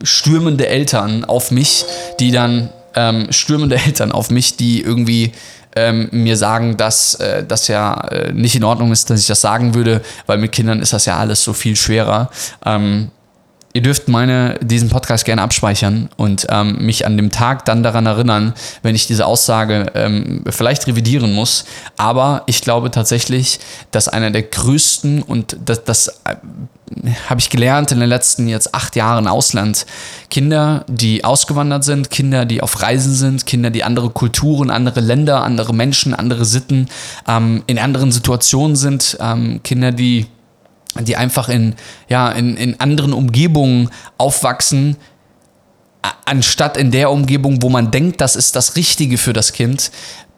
stürmende 0.03 0.67
Eltern 0.67 1.25
auf 1.25 1.51
mich, 1.51 1.87
die 2.21 2.31
dann, 2.31 2.69
ähm, 2.95 3.33
stürmende 3.33 3.77
Eltern 3.87 4.13
auf 4.13 4.31
mich, 4.31 4.57
die 4.57 4.83
irgendwie 4.83 5.33
ähm, 5.75 6.09
mir 6.13 6.37
sagen, 6.37 6.77
dass 6.77 7.15
äh, 7.15 7.45
das 7.45 7.67
ja 7.69 7.95
äh, 8.09 8.33
nicht 8.33 8.57
in 8.57 8.65
Ordnung 8.65 8.93
ist, 8.93 9.11
dass 9.11 9.21
ich 9.21 9.27
das 9.27 9.41
sagen 9.41 9.75
würde, 9.75 10.03
weil 10.27 10.39
mit 10.39 10.53
Kindern 10.53 10.81
ist 10.81 10.93
das 10.93 11.07
ja 11.07 11.17
alles 11.17 11.43
so 11.43 11.53
viel 11.55 11.77
schwerer. 11.77 12.31
Ähm, 12.65 13.11
Ihr 13.77 13.83
dürft 13.83 14.07
meine, 14.07 14.57
diesen 14.63 14.89
Podcast 14.89 15.25
gerne 15.25 15.43
abspeichern 15.43 16.09
und 16.17 16.47
ähm, 16.49 16.77
mich 16.79 17.07
an 17.07 17.17
dem 17.17 17.33
Tag 17.33 17.65
dann 17.65 17.83
daran 17.83 18.07
erinnern, 18.07 18.55
wenn 18.83 18.95
ich 18.95 19.09
diese 19.09 19.27
Aussage 19.27 19.91
ähm, 19.97 20.45
vielleicht 20.49 20.87
revidieren 20.87 21.33
muss. 21.33 21.65
Aber 21.97 22.45
ich 22.47 22.61
glaube 22.61 22.93
tatsächlich, 22.93 23.59
dass 23.91 24.07
einer 24.07 24.31
der 24.31 24.45
größten 24.45 25.23
und 25.23 25.57
das, 25.65 25.83
das 25.83 26.07
äh, 26.23 26.37
habe 27.29 27.41
ich 27.41 27.51
gelernt 27.51 27.91
in 27.91 27.99
den 27.99 28.09
letzten 28.09 28.47
jetzt 28.47 28.77
acht 28.77 28.95
Jahren 28.95 29.27
Ausland. 29.27 29.87
Kinder, 30.31 30.85
die 30.87 31.25
ausgewandert 31.25 31.83
sind, 31.83 32.11
Kinder, 32.11 32.45
die 32.45 32.63
auf 32.63 32.81
Reisen 32.81 33.13
sind, 33.13 33.45
Kinder, 33.45 33.71
die 33.71 33.83
andere 33.83 34.11
Kulturen, 34.11 34.71
andere 34.71 35.01
Länder, 35.01 35.43
andere 35.43 35.75
Menschen, 35.75 36.15
andere 36.15 36.45
Sitten 36.45 36.89
ähm, 37.27 37.65
in 37.67 37.81
anderen 37.81 38.13
Situationen 38.13 38.77
sind, 38.77 39.17
ähm, 39.21 39.65
Kinder, 39.65 39.91
die 39.91 40.27
die 41.01 41.17
einfach 41.17 41.49
in, 41.49 41.75
ja, 42.09 42.31
in, 42.31 42.57
in 42.57 42.79
anderen 42.81 43.13
Umgebungen 43.13 43.91
aufwachsen, 44.19 44.97
anstatt 46.25 46.77
in 46.77 46.91
der 46.91 47.11
Umgebung, 47.11 47.63
wo 47.63 47.69
man 47.69 47.91
denkt, 47.91 48.21
das 48.21 48.37
ist 48.37 48.57
das 48.57 48.77
Richtige 48.77 49.19
für 49.19 49.33
das 49.33 49.53
Kind, 49.53 49.91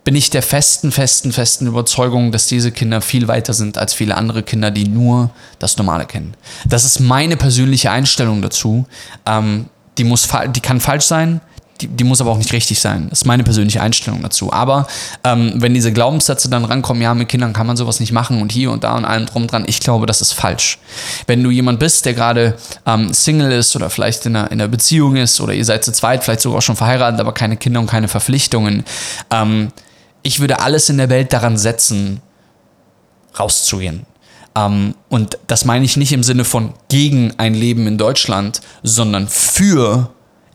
bin 0.05 0.15
ich 0.15 0.31
der 0.31 0.43
festen, 0.43 0.93
festen, 0.93 1.33
festen 1.33 1.67
Überzeugung, 1.67 2.31
dass 2.31 2.47
diese 2.47 2.71
Kinder 2.71 3.01
viel 3.01 3.27
weiter 3.27 3.53
sind 3.53 3.77
als 3.77 3.93
viele 3.93 4.15
andere 4.15 4.45
Kinder, 4.45 4.71
die 4.71 4.87
nur 4.87 5.31
das 5.59 5.77
Normale 5.79 6.07
kennen. 6.07 6.35
Das 6.65 6.85
ist 6.85 7.01
meine 7.01 7.37
persönliche 7.37 7.91
Einstellung 7.91 8.41
dazu. 8.41 8.87
Ähm, 9.27 9.67
die, 9.99 10.05
muss, 10.05 10.29
die 10.55 10.61
kann 10.61 10.81
falsch 10.81 11.07
sein, 11.07 11.41
die, 11.81 11.89
die, 11.89 12.05
muss 12.05 12.21
aber 12.21 12.31
auch 12.31 12.39
nicht 12.39 12.53
richtig 12.53 12.81
sein. 12.81 13.09
Das 13.11 13.21
ist 13.21 13.25
meine 13.25 13.45
persönliche 13.45 13.81
Einstellung 13.81 14.23
dazu. 14.23 14.53
Aber 14.53 14.87
ähm, 15.25 15.55
wenn 15.57 15.75
diese 15.75 15.93
Glaubenssätze 15.93 16.49
dann 16.49 16.65
rankommen, 16.65 17.03
ja, 17.03 17.15
mit 17.15 17.29
Kindern 17.29 17.53
kann 17.53 17.67
man 17.67 17.77
sowas 17.77 18.01
nicht 18.01 18.13
machen 18.13 18.41
und 18.41 18.53
hier 18.53 18.71
und 18.71 18.85
da 18.85 18.97
und 18.97 19.05
allem 19.05 19.27
drum 19.27 19.47
dran, 19.47 19.65
ich 19.67 19.81
glaube, 19.81 20.07
das 20.07 20.21
ist 20.21 20.33
falsch. 20.33 20.79
Wenn 21.27 21.43
du 21.43 21.51
jemand 21.51 21.79
bist, 21.79 22.05
der 22.07 22.15
gerade 22.15 22.57
ähm, 22.87 23.13
Single 23.13 23.53
ist 23.53 23.77
oder 23.77 23.91
vielleicht 23.91 24.27
in 24.27 24.37
einer, 24.37 24.51
in 24.51 24.61
einer 24.61 24.69
Beziehung 24.69 25.17
ist 25.17 25.41
oder 25.41 25.53
ihr 25.53 25.65
seid 25.65 25.85
zu 25.85 25.93
zweit, 25.93 26.25
vielleicht 26.25 26.41
sogar 26.41 26.63
schon 26.63 26.77
verheiratet, 26.77 27.21
aber 27.21 27.33
keine 27.33 27.57
Kinder 27.57 27.81
und 27.81 27.87
keine 27.87 28.09
Verpflichtungen, 28.09 28.85
ähm, 29.31 29.69
ich 30.23 30.41
würde 30.41 30.61
alles 30.61 30.89
in 30.89 30.99
der 30.99 31.09
Welt 31.09 31.33
daran 31.33 31.57
setzen, 31.57 32.21
rauszugehen. 33.39 34.07
Um, 34.57 34.63
ähm, 34.63 34.95
und 35.11 35.39
das 35.47 35.67
meine 35.67 35.85
ich 35.85 35.99
nicht 35.99 36.13
im 36.13 36.23
Sinne 36.23 36.45
von 36.45 36.73
gegen 36.89 37.35
ein 37.37 37.53
Leben 37.53 37.87
in 37.87 37.99
Deutschland, 37.99 38.63
sondern 38.83 39.29
für 39.29 40.11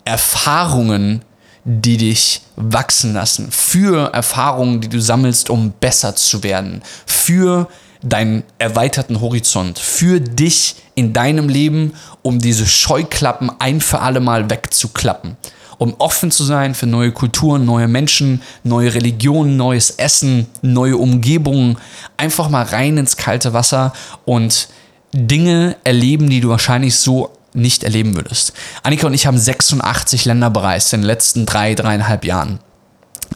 Erfahrungen, 0.05 1.23
die 1.63 1.97
dich 1.97 2.41
wachsen 2.55 3.13
lassen, 3.13 3.51
für 3.51 4.13
Erfahrungen, 4.13 4.81
die 4.81 4.89
du 4.89 4.99
sammelst, 4.99 5.49
um 5.49 5.73
besser 5.79 6.15
zu 6.15 6.43
werden, 6.43 6.81
für 7.05 7.67
deinen 8.03 8.43
erweiterten 8.57 9.21
Horizont, 9.21 9.77
für 9.77 10.19
dich 10.19 10.75
in 10.95 11.13
deinem 11.13 11.49
Leben, 11.49 11.93
um 12.23 12.39
diese 12.39 12.65
Scheuklappen 12.65 13.51
ein 13.59 13.79
für 13.79 13.99
alle 13.99 14.19
Mal 14.19 14.49
wegzuklappen. 14.49 15.37
Um 15.77 15.95
offen 15.97 16.29
zu 16.29 16.43
sein 16.43 16.75
für 16.75 16.85
neue 16.85 17.11
Kulturen, 17.11 17.65
neue 17.65 17.87
Menschen, 17.87 18.41
neue 18.63 18.93
Religionen, 18.93 19.57
neues 19.57 19.91
Essen, 19.91 20.47
neue 20.61 20.97
Umgebungen. 20.97 21.77
Einfach 22.17 22.49
mal 22.49 22.63
rein 22.63 22.97
ins 22.97 23.17
kalte 23.17 23.53
Wasser 23.53 23.91
und 24.25 24.67
Dinge 25.13 25.75
erleben, 25.83 26.29
die 26.29 26.39
du 26.39 26.49
wahrscheinlich 26.49 26.97
so 26.97 27.31
nicht 27.53 27.83
erleben 27.83 28.15
würdest. 28.15 28.53
Annika 28.83 29.07
und 29.07 29.13
ich 29.13 29.27
haben 29.27 29.37
86 29.37 30.25
Länder 30.25 30.49
bereist 30.49 30.93
in 30.93 31.01
den 31.01 31.07
letzten 31.07 31.45
drei, 31.45 31.75
dreieinhalb 31.75 32.25
Jahren. 32.25 32.59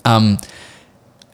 Ähm, 0.05 0.37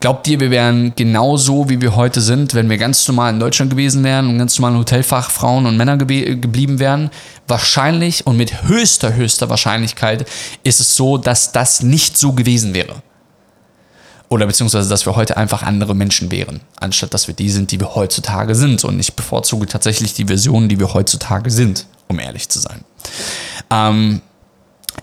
Glaubt 0.02 0.26
ihr, 0.26 0.40
wir 0.40 0.50
wären 0.50 0.96
genauso, 0.96 1.68
wie 1.68 1.80
wir 1.80 1.94
heute 1.94 2.20
sind, 2.20 2.54
wenn 2.54 2.68
wir 2.68 2.76
ganz 2.76 3.06
normal 3.06 3.32
in 3.32 3.38
Deutschland 3.38 3.70
gewesen 3.70 4.02
wären 4.02 4.26
und 4.28 4.36
ganz 4.36 4.58
normal 4.58 4.76
Hotelfachfrauen 4.80 5.64
und 5.64 5.76
Männer 5.76 5.96
ge 5.96 6.34
geblieben 6.34 6.80
wären? 6.80 7.08
Wahrscheinlich 7.46 8.26
und 8.26 8.36
mit 8.36 8.64
höchster, 8.64 9.14
höchster 9.14 9.48
Wahrscheinlichkeit 9.48 10.28
ist 10.64 10.80
es 10.80 10.96
so, 10.96 11.18
dass 11.18 11.52
das 11.52 11.84
nicht 11.84 12.18
so 12.18 12.32
gewesen 12.32 12.74
wäre. 12.74 13.00
Oder 14.28 14.46
beziehungsweise, 14.46 14.88
dass 14.88 15.06
wir 15.06 15.14
heute 15.14 15.36
einfach 15.36 15.62
andere 15.62 15.94
Menschen 15.94 16.32
wären, 16.32 16.62
anstatt 16.80 17.14
dass 17.14 17.28
wir 17.28 17.34
die 17.34 17.50
sind, 17.50 17.70
die 17.70 17.78
wir 17.78 17.94
heutzutage 17.94 18.56
sind. 18.56 18.82
Und 18.82 18.98
ich 18.98 19.14
bevorzuge 19.14 19.66
tatsächlich 19.66 20.14
die 20.14 20.24
Version, 20.24 20.68
die 20.68 20.80
wir 20.80 20.94
heutzutage 20.94 21.52
sind, 21.52 21.86
um 22.12 22.18
ehrlich 22.18 22.48
zu 22.48 22.60
sein. 22.60 22.84
Ähm, 23.70 24.22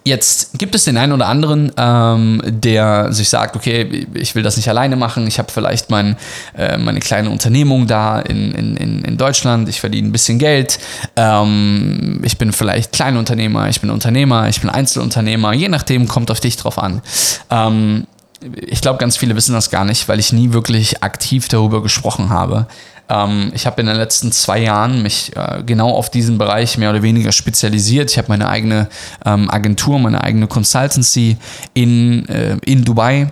Jetzt 0.03 0.57
gibt 0.57 0.75
es 0.75 0.85
den 0.85 0.97
einen 0.97 1.13
oder 1.13 1.27
anderen, 1.27 1.71
ähm, 1.77 2.41
der 2.45 3.11
sich 3.11 3.27
sagt, 3.27 3.55
okay, 3.55 4.07
ich 4.13 4.33
will 4.33 4.43
das 4.43 4.55
nicht 4.55 4.69
alleine 4.69 4.95
machen, 4.95 5.27
ich 5.27 5.39
habe 5.39 5.51
vielleicht 5.51 5.89
mein, 5.89 6.15
äh, 6.55 6.77
meine 6.77 6.99
kleine 6.99 7.29
Unternehmung 7.29 7.85
da 7.85 8.19
in, 8.19 8.53
in, 8.53 9.03
in 9.03 9.17
Deutschland, 9.17 9.67
ich 9.67 9.81
verdiene 9.81 10.07
ein 10.07 10.11
bisschen 10.11 10.39
Geld, 10.39 10.79
ähm, 11.15 12.21
ich 12.23 12.37
bin 12.37 12.53
vielleicht 12.53 12.93
Kleinunternehmer, 12.93 13.67
ich 13.67 13.81
bin 13.81 13.89
Unternehmer, 13.89 14.47
ich 14.47 14.61
bin 14.61 14.69
Einzelunternehmer, 14.69 15.53
je 15.53 15.67
nachdem 15.67 16.07
kommt 16.07 16.31
auf 16.31 16.39
dich 16.39 16.55
drauf 16.55 16.77
an. 16.77 17.01
Ähm, 17.49 18.07
ich 18.55 18.81
glaube, 18.81 18.99
ganz 18.99 19.17
viele 19.17 19.35
wissen 19.35 19.53
das 19.53 19.69
gar 19.69 19.85
nicht, 19.85 20.07
weil 20.07 20.19
ich 20.19 20.31
nie 20.31 20.53
wirklich 20.53 21.03
aktiv 21.03 21.49
darüber 21.49 21.83
gesprochen 21.83 22.29
habe. 22.29 22.67
Ähm, 23.09 23.51
ich 23.53 23.65
habe 23.65 23.81
in 23.81 23.87
den 23.87 23.95
letzten 23.95 24.31
zwei 24.31 24.59
Jahren 24.59 25.01
mich 25.01 25.35
äh, 25.35 25.63
genau 25.65 25.89
auf 25.89 26.09
diesen 26.09 26.37
Bereich 26.37 26.77
mehr 26.77 26.91
oder 26.91 27.01
weniger 27.01 27.31
spezialisiert. 27.31 28.11
Ich 28.11 28.17
habe 28.17 28.29
meine 28.29 28.47
eigene 28.47 28.87
ähm, 29.25 29.49
Agentur, 29.49 29.99
meine 29.99 30.23
eigene 30.23 30.47
Consultancy 30.47 31.37
in, 31.73 32.27
äh, 32.29 32.57
in 32.65 32.85
Dubai 32.85 33.31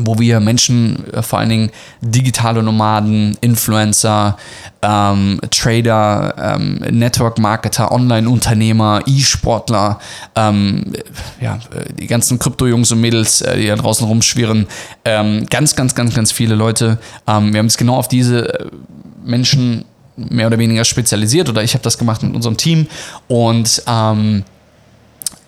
wo 0.00 0.18
wir 0.18 0.40
Menschen, 0.40 1.04
äh, 1.12 1.22
vor 1.22 1.38
allen 1.38 1.48
Dingen 1.48 1.70
digitale 2.00 2.62
Nomaden, 2.62 3.36
Influencer, 3.40 4.36
ähm, 4.82 5.40
Trader, 5.50 6.56
ähm, 6.56 6.76
Network-Marketer, 6.90 7.92
Online-Unternehmer, 7.92 9.02
E-Sportler, 9.06 10.00
ähm, 10.34 10.92
ja, 11.40 11.56
äh, 11.56 11.92
die 11.98 12.06
ganzen 12.06 12.38
Krypto-Jungs 12.38 12.90
und 12.92 13.00
Mädels, 13.00 13.40
äh, 13.42 13.56
die 13.56 13.66
da 13.66 13.76
draußen 13.76 14.06
rumschwirren, 14.06 14.66
ähm, 15.04 15.46
ganz, 15.48 15.76
ganz, 15.76 15.94
ganz, 15.94 16.14
ganz 16.14 16.32
viele 16.32 16.54
Leute. 16.54 16.98
Ähm, 17.26 17.52
wir 17.52 17.58
haben 17.58 17.66
uns 17.66 17.76
genau 17.76 17.96
auf 17.96 18.08
diese 18.08 18.70
Menschen 19.24 19.84
mehr 20.16 20.46
oder 20.46 20.58
weniger 20.58 20.84
spezialisiert 20.84 21.48
oder 21.48 21.62
ich 21.62 21.74
habe 21.74 21.82
das 21.82 21.98
gemacht 21.98 22.22
mit 22.22 22.34
unserem 22.34 22.56
Team 22.56 22.86
und 23.28 23.82
ähm, 23.86 24.44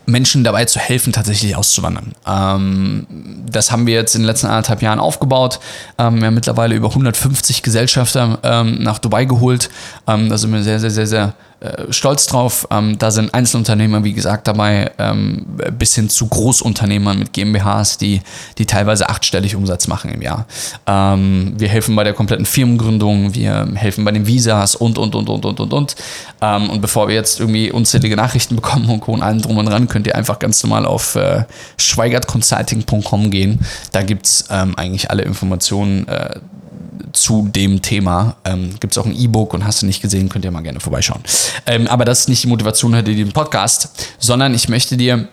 Menschen 0.06 0.44
dabei 0.44 0.64
zu 0.64 0.78
helfen, 0.78 1.12
tatsächlich 1.12 1.56
auszuwandern. 1.56 2.12
Ähm, 2.26 3.06
das 3.50 3.70
haben 3.70 3.86
wir 3.86 3.94
jetzt 3.94 4.14
in 4.14 4.22
den 4.22 4.26
letzten 4.26 4.46
anderthalb 4.46 4.82
Jahren 4.82 4.98
aufgebaut. 4.98 5.60
Ähm, 5.98 6.20
wir 6.20 6.26
haben 6.26 6.34
mittlerweile 6.34 6.74
über 6.74 6.88
150 6.88 7.62
Gesellschafter 7.62 8.38
ähm, 8.42 8.82
nach 8.82 8.98
Dubai 8.98 9.24
geholt. 9.24 9.70
Ähm, 10.06 10.28
da 10.28 10.38
sind 10.38 10.52
wir 10.52 10.62
sehr, 10.62 10.80
sehr, 10.80 10.90
sehr, 10.90 11.06
sehr 11.06 11.34
äh, 11.60 11.92
stolz 11.92 12.26
drauf. 12.26 12.66
Ähm, 12.70 12.98
da 12.98 13.10
sind 13.10 13.32
Einzelunternehmer, 13.32 14.04
wie 14.04 14.12
gesagt, 14.12 14.48
dabei, 14.48 14.90
ähm, 14.98 15.46
bis 15.78 15.94
hin 15.94 16.08
zu 16.08 16.26
Großunternehmern 16.26 17.18
mit 17.18 17.32
GmbHs, 17.32 17.98
die, 17.98 18.20
die 18.58 18.66
teilweise 18.66 19.08
achtstellig 19.08 19.56
Umsatz 19.56 19.86
machen 19.88 20.10
im 20.10 20.22
Jahr. 20.22 20.46
Ähm, 20.86 21.54
wir 21.56 21.68
helfen 21.68 21.96
bei 21.96 22.04
der 22.04 22.12
kompletten 22.12 22.46
Firmengründung, 22.46 23.34
wir 23.34 23.68
helfen 23.74 24.04
bei 24.04 24.10
den 24.10 24.26
Visas 24.26 24.74
und, 24.74 24.98
und, 24.98 25.14
und, 25.14 25.28
und, 25.28 25.44
und, 25.44 25.60
und, 25.60 25.72
und. 25.72 25.96
Ähm, 26.40 26.70
und 26.70 26.80
bevor 26.80 27.08
wir 27.08 27.14
jetzt 27.14 27.40
irgendwie 27.40 27.70
unzählige 27.70 28.16
Nachrichten 28.16 28.56
bekommen 28.56 28.88
und 28.90 29.00
Co. 29.00 29.12
und 29.12 29.44
drum 29.44 29.58
und 29.58 29.66
dran, 29.66 29.88
könnt 29.88 30.06
ihr 30.06 30.16
einfach 30.16 30.38
ganz 30.38 30.62
normal 30.62 30.86
auf 30.86 31.14
äh, 31.14 31.44
schweigertconsulting.com 31.78 33.30
gehen. 33.30 33.60
Da 33.92 34.02
gibt 34.02 34.26
es 34.26 34.44
ähm, 34.50 34.74
eigentlich 34.76 35.10
alle 35.10 35.22
Informationen 35.22 36.06
äh, 36.08 36.40
zu 37.12 37.48
dem 37.54 37.82
Thema. 37.82 38.36
Ähm, 38.44 38.74
Gibt 38.80 38.92
es 38.92 38.98
auch 38.98 39.06
ein 39.06 39.16
E-Book 39.16 39.54
und 39.54 39.64
hast 39.64 39.82
du 39.82 39.86
nicht 39.86 40.02
gesehen, 40.02 40.28
könnt 40.28 40.44
ihr 40.44 40.50
mal 40.50 40.62
gerne 40.62 40.80
vorbeischauen. 40.80 41.22
Ähm, 41.66 41.86
aber 41.86 42.04
das 42.04 42.20
ist 42.20 42.28
nicht 42.28 42.42
die 42.42 42.48
Motivation 42.48 42.94
hinter 42.94 43.12
diesem 43.12 43.32
Podcast, 43.32 44.08
sondern 44.18 44.54
ich 44.54 44.68
möchte 44.68 44.96
dir 44.96 45.28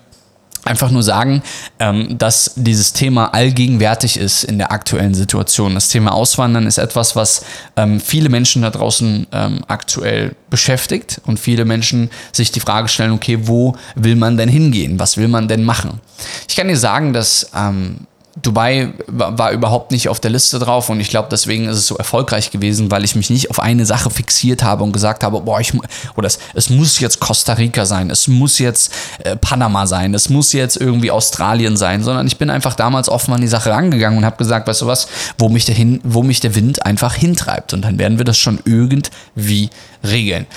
einfach 0.64 0.92
nur 0.92 1.04
sagen, 1.04 1.42
ähm, 1.80 2.18
dass 2.18 2.54
dieses 2.56 2.94
Thema 2.94 3.34
allgegenwärtig 3.34 4.18
ist 4.18 4.44
in 4.44 4.58
der 4.58 4.72
aktuellen 4.72 5.14
Situation. 5.14 5.74
Das 5.74 5.90
Thema 5.90 6.14
Auswandern 6.14 6.68
ist 6.68 6.78
etwas, 6.78 7.16
was 7.16 7.44
ähm, 7.76 8.00
viele 8.00 8.30
Menschen 8.30 8.62
da 8.62 8.70
draußen 8.70 9.28
ähm, 9.32 9.62
aktuell 9.68 10.36
beschäftigt 10.50 11.22
und 11.26 11.40
viele 11.40 11.66
Menschen 11.66 12.10
sich 12.32 12.52
die 12.52 12.60
Frage 12.60 12.88
stellen, 12.88 13.12
okay, 13.12 13.40
wo 13.44 13.76
will 13.96 14.16
man 14.16 14.38
denn 14.38 14.50
hingehen? 14.50 15.00
Was 15.00 15.18
will 15.18 15.28
man 15.28 15.48
denn 15.48 15.64
machen? 15.64 16.00
Ich 16.48 16.56
kann 16.56 16.68
dir 16.68 16.78
sagen, 16.78 17.14
dass 17.14 17.50
ähm, 17.56 18.08
Dubai 18.42 18.94
war 19.08 19.52
überhaupt 19.52 19.92
nicht 19.92 20.08
auf 20.08 20.22
der 20.22 20.32
Liste 20.32 20.58
drauf 20.58 20.90
und 20.90 21.02
ich 21.02 21.10
glaube, 21.10 21.28
deswegen 21.30 21.68
ist 21.68 21.78
es 21.78 21.88
so 21.88 21.98
erfolgreich 21.98 22.50
gewesen, 22.50 22.90
weil 22.90 23.04
ich 23.04 23.14
mich 23.16 23.30
nicht 23.30 23.50
auf 23.50 23.60
eine 23.60 23.86
Sache 23.86 24.10
fixiert 24.10 24.64
habe 24.64 24.86
und 24.86 24.94
gesagt 24.94 25.24
habe, 25.24 25.42
boah, 25.42 25.60
ich, 25.60 25.74
oder 26.16 26.28
es, 26.28 26.40
es 26.54 26.70
muss 26.70 27.00
jetzt 27.02 27.20
Costa 27.20 27.54
Rica 27.54 27.86
sein, 27.86 28.10
es 28.10 28.30
muss 28.30 28.58
jetzt 28.60 28.94
äh, 29.26 29.36
Panama 29.36 29.86
sein, 29.86 30.14
es 30.14 30.30
muss 30.30 30.54
jetzt 30.54 30.78
irgendwie 30.78 31.12
Australien 31.12 31.76
sein, 31.76 32.04
sondern 32.04 32.26
ich 32.26 32.38
bin 32.38 32.50
einfach 32.50 32.74
damals 32.74 33.10
offen 33.10 33.34
an 33.34 33.42
die 33.42 33.50
Sache 33.50 33.70
rangegangen 33.70 34.20
und 34.20 34.26
habe 34.26 34.38
gesagt, 34.38 34.66
weißt 34.66 34.82
du 34.82 34.88
was, 34.88 35.10
wo 35.38 35.50
mich, 35.50 35.66
der 35.66 35.76
hin, 35.76 36.00
wo 36.06 36.24
mich 36.24 36.40
der 36.40 36.56
Wind 36.56 36.86
einfach 36.86 37.16
hintreibt 37.16 37.74
und 37.74 37.82
dann 37.82 38.00
werden 38.00 38.18
wir 38.18 38.26
das 38.26 38.38
schon 38.38 38.60
irgendwie 38.64 39.70
regeln. 40.06 40.48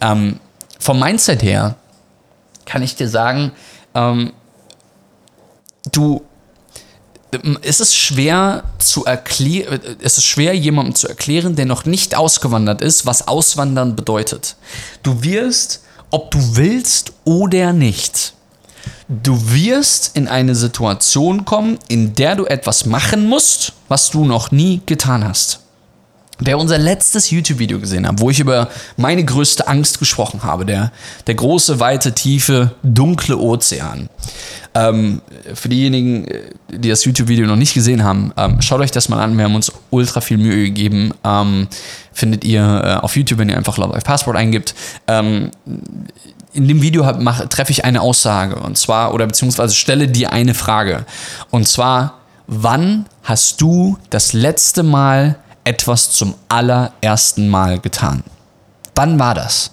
Ähm, 0.00 0.38
vom 0.78 1.00
Mindset 1.00 1.42
her 1.42 1.74
kann 2.64 2.82
ich 2.82 2.94
dir 2.94 3.08
sagen, 3.08 3.50
ähm, 3.94 4.32
du 5.90 6.22
es 7.62 7.80
ist 7.80 7.96
schwer 7.96 8.64
zu 8.78 9.04
erklären, 9.04 9.80
es 10.00 10.18
ist 10.18 10.24
schwer 10.24 10.54
jemandem 10.54 10.94
zu 10.94 11.08
erklären, 11.08 11.56
der 11.56 11.66
noch 11.66 11.84
nicht 11.84 12.14
ausgewandert 12.14 12.80
ist, 12.80 13.06
was 13.06 13.26
Auswandern 13.28 13.96
bedeutet. 13.96 14.56
Du 15.02 15.22
wirst, 15.22 15.82
ob 16.10 16.30
du 16.30 16.38
willst 16.56 17.12
oder 17.24 17.72
nicht, 17.72 18.34
du 19.08 19.50
wirst 19.50 20.16
in 20.16 20.28
eine 20.28 20.54
Situation 20.54 21.44
kommen, 21.44 21.78
in 21.88 22.14
der 22.14 22.36
du 22.36 22.46
etwas 22.46 22.86
machen 22.86 23.28
musst, 23.28 23.72
was 23.88 24.10
du 24.10 24.24
noch 24.24 24.50
nie 24.50 24.80
getan 24.86 25.24
hast. 25.24 25.60
Wer 26.40 26.58
unser 26.58 26.78
letztes 26.78 27.30
YouTube-Video 27.30 27.78
gesehen 27.78 28.08
hat, 28.08 28.20
wo 28.20 28.28
ich 28.28 28.40
über 28.40 28.68
meine 28.96 29.24
größte 29.24 29.68
Angst 29.68 30.00
gesprochen 30.00 30.42
habe, 30.42 30.66
der, 30.66 30.90
der 31.26 31.34
große, 31.34 31.78
weite, 31.78 32.12
tiefe, 32.12 32.72
dunkle 32.82 33.38
Ozean. 33.38 34.08
Ähm, 34.74 35.22
für 35.54 35.68
diejenigen, 35.68 36.26
äh, 36.26 36.40
die 36.72 36.88
das 36.88 37.04
YouTube-Video 37.04 37.46
noch 37.46 37.56
nicht 37.56 37.74
gesehen 37.74 38.02
haben, 38.02 38.32
ähm, 38.36 38.60
schaut 38.60 38.80
euch 38.80 38.90
das 38.90 39.08
mal 39.08 39.22
an. 39.22 39.36
Wir 39.36 39.44
haben 39.44 39.54
uns 39.54 39.70
ultra 39.90 40.20
viel 40.20 40.38
Mühe 40.38 40.64
gegeben. 40.64 41.12
Ähm, 41.22 41.68
findet 42.12 42.44
ihr 42.44 42.62
äh, 42.62 43.04
auf 43.04 43.16
YouTube, 43.16 43.38
wenn 43.38 43.48
ihr 43.48 43.56
einfach 43.56 43.78
Love 43.78 43.92
Life 43.92 44.04
Passport 44.04 44.36
eingibt. 44.36 44.74
Ähm, 45.06 45.52
in 46.52 46.66
dem 46.66 46.82
Video 46.82 47.04
treffe 47.48 47.70
ich 47.70 47.84
eine 47.84 48.00
Aussage 48.00 48.56
und 48.56 48.78
zwar, 48.78 49.14
oder 49.14 49.26
beziehungsweise 49.26 49.74
stelle 49.74 50.08
dir 50.08 50.32
eine 50.32 50.54
Frage. 50.54 51.04
Und 51.50 51.68
zwar, 51.68 52.18
wann 52.46 53.06
hast 53.22 53.60
du 53.60 53.98
das 54.10 54.32
letzte 54.32 54.82
Mal 54.82 55.36
etwas 55.64 56.10
zum 56.10 56.34
allerersten 56.48 57.48
Mal 57.48 57.80
getan? 57.80 58.22
Wann 58.94 59.18
war 59.18 59.34
das? 59.34 59.70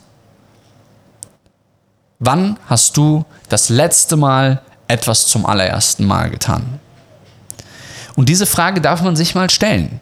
Wann 2.19 2.57
hast 2.67 2.98
du 2.98 3.25
das 3.50 3.69
letzte 3.69 4.15
Mal 4.15 4.62
etwas 4.88 5.27
zum 5.27 5.45
allerersten 5.45 6.05
Mal 6.05 6.29
getan? 6.29 6.79
Und 8.15 8.29
diese 8.29 8.45
Frage 8.45 8.81
darf 8.81 9.01
man 9.01 9.15
sich 9.15 9.36
mal 9.36 9.50
stellen. 9.50 10.00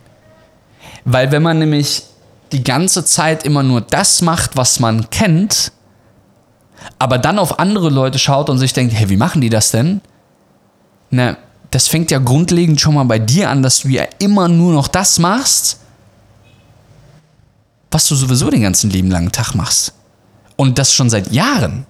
Weil 1.05 1.31
wenn 1.31 1.43
man 1.43 1.59
nämlich 1.59 2.03
die 2.51 2.63
ganze 2.63 3.05
Zeit 3.05 3.43
immer 3.43 3.63
nur 3.63 3.81
das 3.81 4.21
macht, 4.21 4.57
was 4.57 4.79
man 4.79 5.09
kennt, 5.09 5.71
aber 6.97 7.17
dann 7.17 7.39
auf 7.39 7.59
andere 7.59 7.89
Leute 7.89 8.19
schaut 8.19 8.49
und 8.49 8.57
sich 8.57 8.73
denkt, 8.73 8.93
hey, 8.93 9.09
wie 9.09 9.17
machen 9.17 9.41
die 9.41 9.49
das 9.49 9.71
denn? 9.71 10.01
Na, 11.09 11.37
das 11.71 11.87
fängt 11.87 12.11
ja 12.11 12.19
grundlegend 12.19 12.81
schon 12.81 12.95
mal 12.95 13.03
bei 13.03 13.19
dir 13.19 13.49
an, 13.49 13.61
dass 13.61 13.81
du 13.81 13.89
ja 13.89 14.03
immer 14.19 14.47
nur 14.47 14.73
noch 14.73 14.87
das 14.87 15.19
machst, 15.19 15.79
was 17.91 18.07
du 18.07 18.15
sowieso 18.15 18.49
den 18.49 18.61
ganzen 18.61 18.89
lieben 18.89 19.11
langen 19.11 19.31
Tag 19.31 19.53
machst. 19.53 19.93
Und 20.55 20.77
das 20.77 20.93
schon 20.93 21.09
seit 21.09 21.31
Jahren. 21.31 21.85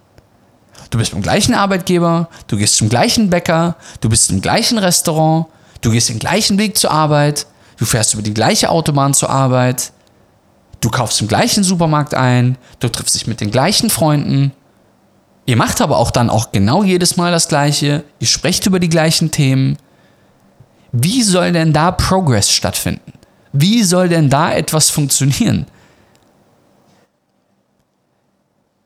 Du 0.89 0.97
bist 0.97 1.11
beim 1.11 1.21
gleichen 1.21 1.53
Arbeitgeber, 1.53 2.29
du 2.47 2.57
gehst 2.57 2.77
zum 2.77 2.89
gleichen 2.89 3.29
Bäcker, 3.29 3.75
du 4.01 4.09
bist 4.09 4.29
im 4.31 4.41
gleichen 4.41 4.77
Restaurant, 4.77 5.47
du 5.81 5.91
gehst 5.91 6.09
den 6.09 6.19
gleichen 6.19 6.57
Weg 6.57 6.77
zur 6.77 6.91
Arbeit, 6.91 7.45
du 7.77 7.85
fährst 7.85 8.13
über 8.13 8.23
die 8.23 8.33
gleiche 8.33 8.69
Autobahn 8.69 9.13
zur 9.13 9.29
Arbeit, 9.29 9.91
du 10.81 10.89
kaufst 10.89 11.21
im 11.21 11.27
gleichen 11.27 11.63
Supermarkt 11.63 12.15
ein, 12.15 12.57
du 12.79 12.89
triffst 12.89 13.15
dich 13.15 13.27
mit 13.27 13.39
den 13.39 13.51
gleichen 13.51 13.89
Freunden, 13.89 14.51
Ihr 15.49 15.57
macht 15.57 15.81
aber 15.81 15.97
auch 15.97 16.11
dann 16.11 16.29
auch 16.29 16.51
genau 16.51 16.83
jedes 16.83 17.17
Mal 17.17 17.31
das 17.31 17.47
Gleiche. 17.47 18.03
Ihr 18.19 18.27
sprecht 18.27 18.67
über 18.67 18.79
die 18.79 18.87
gleichen 18.87 19.31
Themen. 19.31 19.79
Wie 20.91 21.23
soll 21.23 21.53
denn 21.53 21.73
da 21.73 21.89
Progress 21.89 22.51
stattfinden? 22.51 23.13
Wie 23.51 23.81
soll 23.81 24.09
denn 24.09 24.29
da 24.29 24.53
etwas 24.53 24.91
funktionieren? 24.91 25.65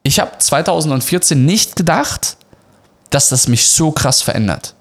Ich 0.03 0.21
habe 0.21 0.37
2014 0.37 1.43
nicht 1.43 1.75
gedacht, 1.75 2.37
dass 3.09 3.27
das 3.27 3.49
mich 3.49 3.67
so 3.67 3.91
krass 3.91 4.21
verändert. 4.21 4.73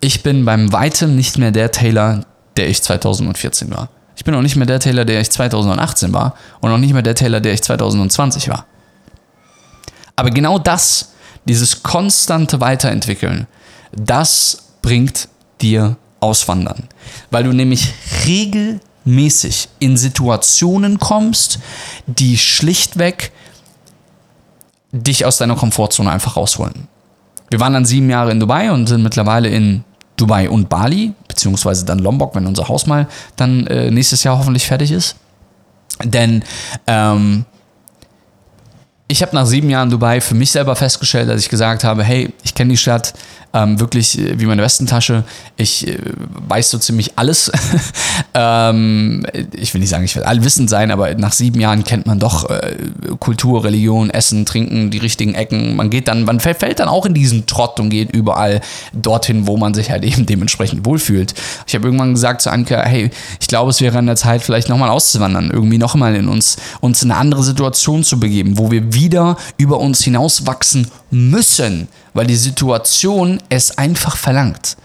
Ich 0.00 0.22
bin 0.22 0.46
beim 0.46 0.72
weitem 0.72 1.14
nicht 1.14 1.36
mehr 1.36 1.50
der 1.50 1.70
Taylor, 1.70 2.24
der 2.56 2.70
ich 2.70 2.82
2014 2.82 3.70
war. 3.70 3.90
Ich 4.16 4.24
bin 4.24 4.34
auch 4.34 4.40
nicht 4.40 4.56
mehr 4.56 4.64
der 4.64 4.80
Taylor, 4.80 5.04
der 5.04 5.20
ich 5.20 5.30
2018 5.30 6.10
war 6.14 6.36
und 6.60 6.72
auch 6.72 6.78
nicht 6.78 6.94
mehr 6.94 7.02
der 7.02 7.14
Taylor, 7.14 7.40
der 7.40 7.52
ich 7.52 7.62
2020 7.62 8.48
war. 8.48 8.64
Aber 10.16 10.30
genau 10.30 10.58
das, 10.58 11.12
dieses 11.48 11.82
konstante 11.82 12.60
Weiterentwickeln, 12.60 13.46
das 13.92 14.68
bringt 14.82 15.28
dir 15.60 15.96
Auswandern. 16.20 16.84
Weil 17.30 17.44
du 17.44 17.52
nämlich 17.52 17.92
regelmäßig 18.26 19.68
in 19.78 19.96
Situationen 19.96 20.98
kommst, 20.98 21.58
die 22.06 22.38
schlichtweg 22.38 23.32
dich 24.92 25.24
aus 25.24 25.38
deiner 25.38 25.56
Komfortzone 25.56 26.10
einfach 26.10 26.36
rausholen. 26.36 26.88
Wir 27.50 27.60
waren 27.60 27.72
dann 27.72 27.84
sieben 27.84 28.10
Jahre 28.10 28.30
in 28.30 28.40
Dubai 28.40 28.70
und 28.70 28.86
sind 28.86 29.02
mittlerweile 29.02 29.48
in 29.48 29.84
Dubai 30.16 30.50
und 30.50 30.68
Bali, 30.68 31.14
beziehungsweise 31.28 31.84
dann 31.84 31.98
Lombok, 31.98 32.34
wenn 32.34 32.46
unser 32.46 32.68
Haus 32.68 32.86
mal 32.86 33.06
dann 33.36 33.66
äh, 33.68 33.90
nächstes 33.90 34.24
Jahr 34.24 34.38
hoffentlich 34.38 34.66
fertig 34.66 34.90
ist. 34.90 35.16
Denn 36.04 36.44
ähm, 36.86 37.44
ich 39.08 39.22
habe 39.22 39.34
nach 39.34 39.46
sieben 39.46 39.70
Jahren 39.70 39.88
Dubai 39.88 40.20
für 40.20 40.34
mich 40.34 40.52
selber 40.52 40.76
festgestellt, 40.76 41.30
dass 41.30 41.40
ich 41.40 41.48
gesagt 41.48 41.82
habe, 41.82 42.04
hey, 42.04 42.32
ich 42.44 42.54
kenne 42.54 42.70
die 42.70 42.76
Stadt, 42.76 43.14
ähm, 43.54 43.80
wirklich 43.80 44.18
äh, 44.18 44.38
wie 44.38 44.46
meine 44.46 44.62
Westentasche. 44.62 45.24
Ich 45.56 45.86
äh, 45.86 45.98
weiß 46.48 46.70
so 46.70 46.78
ziemlich 46.78 47.12
alles. 47.16 47.50
ähm, 48.34 49.26
ich 49.52 49.72
will 49.72 49.80
nicht 49.80 49.90
sagen, 49.90 50.04
ich 50.04 50.14
will 50.16 50.24
allwissend 50.24 50.68
sein, 50.68 50.90
aber 50.90 51.14
nach 51.14 51.32
sieben 51.32 51.60
Jahren 51.60 51.84
kennt 51.84 52.06
man 52.06 52.18
doch 52.18 52.48
äh, 52.50 52.76
Kultur, 53.18 53.64
Religion, 53.64 54.10
Essen, 54.10 54.44
Trinken, 54.44 54.90
die 54.90 54.98
richtigen 54.98 55.34
Ecken. 55.34 55.76
Man 55.76 55.88
geht 55.90 56.08
dann, 56.08 56.24
man 56.24 56.40
fällt 56.40 56.78
dann 56.78 56.88
auch 56.88 57.06
in 57.06 57.14
diesen 57.14 57.46
Trott 57.46 57.80
und 57.80 57.90
geht 57.90 58.12
überall 58.12 58.60
dorthin, 58.92 59.46
wo 59.46 59.56
man 59.56 59.72
sich 59.74 59.90
halt 59.90 60.04
eben 60.08 60.26
dementsprechend 60.26 60.84
wohlfühlt. 60.84 61.34
Ich 61.66 61.74
habe 61.74 61.86
irgendwann 61.86 62.14
gesagt 62.14 62.42
zu 62.42 62.50
Anke, 62.50 62.80
hey, 62.84 63.10
ich 63.40 63.48
glaube, 63.48 63.70
es 63.70 63.80
wäre 63.80 63.98
an 63.98 64.06
der 64.06 64.16
Zeit, 64.16 64.42
vielleicht 64.42 64.68
nochmal 64.68 64.90
auszuwandern, 64.90 65.50
irgendwie 65.50 65.78
nochmal 65.78 66.14
in 66.14 66.28
uns, 66.28 66.56
uns 66.80 67.02
in 67.02 67.10
eine 67.10 67.20
andere 67.20 67.42
Situation 67.42 68.04
zu 68.04 68.20
begeben, 68.20 68.58
wo 68.58 68.70
wir 68.70 68.92
wieder 68.92 69.36
über 69.56 69.78
uns 69.80 70.04
hinauswachsen 70.04 70.88
müssen 71.10 71.88
weil 72.18 72.26
die 72.26 72.34
Situation 72.34 73.38
es 73.48 73.78
einfach 73.78 74.16
verlangt. 74.16 74.76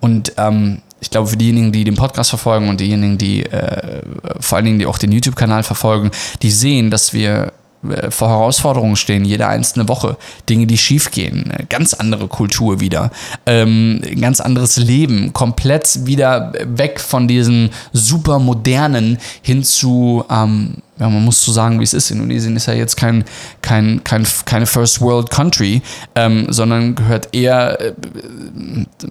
Und 0.00 0.32
ähm, 0.38 0.80
ich 1.00 1.10
glaube, 1.10 1.28
für 1.28 1.36
diejenigen, 1.36 1.70
die 1.70 1.84
den 1.84 1.96
Podcast 1.96 2.30
verfolgen 2.30 2.70
und 2.70 2.80
diejenigen, 2.80 3.18
die 3.18 3.44
äh, 3.44 4.00
vor 4.40 4.56
allen 4.56 4.64
Dingen, 4.64 4.78
die 4.78 4.86
auch 4.86 4.96
den 4.96 5.12
YouTube-Kanal 5.12 5.64
verfolgen, 5.64 6.10
die 6.40 6.50
sehen, 6.50 6.90
dass 6.90 7.12
wir 7.12 7.52
äh, 7.86 8.10
vor 8.10 8.30
Herausforderungen 8.30 8.96
stehen, 8.96 9.26
jede 9.26 9.46
einzelne 9.46 9.86
Woche. 9.86 10.16
Dinge, 10.48 10.66
die 10.66 10.78
schiefgehen, 10.78 11.52
ganz 11.68 11.92
andere 11.92 12.26
Kultur 12.26 12.80
wieder, 12.80 13.10
ähm, 13.44 14.00
ganz 14.18 14.40
anderes 14.40 14.78
Leben, 14.78 15.34
komplett 15.34 16.06
wieder 16.06 16.54
weg 16.64 17.00
von 17.00 17.28
diesem 17.28 17.68
super 17.92 18.38
modernen 18.38 19.18
hin 19.42 19.62
zu 19.62 20.24
ähm, 20.30 20.78
ja, 20.98 21.08
man 21.08 21.24
muss 21.24 21.42
so 21.42 21.52
sagen, 21.52 21.78
wie 21.78 21.84
es 21.84 21.94
ist. 21.94 22.10
Indonesien 22.10 22.56
ist 22.56 22.66
ja 22.66 22.74
jetzt 22.74 22.96
kein, 22.96 23.24
kein, 23.62 24.02
kein, 24.02 24.26
keine 24.44 24.66
First 24.66 25.00
World 25.00 25.30
Country, 25.30 25.82
ähm, 26.14 26.46
sondern 26.48 26.94
gehört 26.94 27.28
eher 27.32 27.80
äh, 27.80 27.92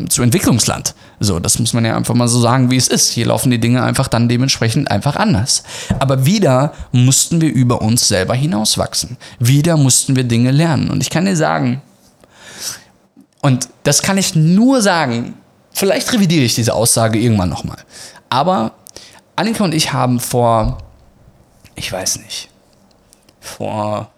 zu 0.10 0.22
Entwicklungsland. 0.22 0.96
So, 1.20 1.40
das 1.40 1.60
muss 1.60 1.74
man 1.74 1.86
ja 1.86 1.96
einfach 1.96 2.14
mal 2.14 2.28
so 2.28 2.40
sagen, 2.42 2.70
wie 2.72 2.76
es 2.76 2.88
ist. 2.88 3.12
Hier 3.12 3.28
laufen 3.28 3.52
die 3.52 3.60
Dinge 3.60 3.84
einfach 3.84 4.08
dann 4.08 4.28
dementsprechend 4.28 4.92
einfach 4.92 5.16
anders. 5.16 5.64
Aber 6.00 6.26
wieder 6.26 6.74
mussten 6.92 7.40
wir 7.40 7.52
über 7.52 7.82
uns 7.82 8.08
selber 8.08 8.36
hinauswachsen. 8.36 9.18
Wieder 9.40 9.78
mussten 9.78 10.16
wir 10.16 10.26
Dinge 10.26 10.52
lernen. 10.52 10.90
Und 10.90 11.02
ich 11.02 11.10
kann 11.10 11.26
dir 11.26 11.38
sagen, 11.38 11.82
und 13.42 13.70
das 13.84 14.02
kann 14.02 14.18
ich 14.18 14.36
nur 14.36 14.82
sagen, 14.82 15.36
vielleicht 15.72 16.12
revidiere 16.12 16.44
ich 16.44 16.56
diese 16.56 16.74
Aussage 16.74 17.18
irgendwann 17.18 17.50
nochmal. 17.50 17.78
Aber 18.30 18.74
Annika 19.38 19.64
und 19.64 19.74
ich 19.74 19.94
haben 19.94 20.20
vor 20.20 20.80
ich 21.78 21.92
weiß 21.92 22.20
nicht, 22.20 22.50
vor, 23.40 24.10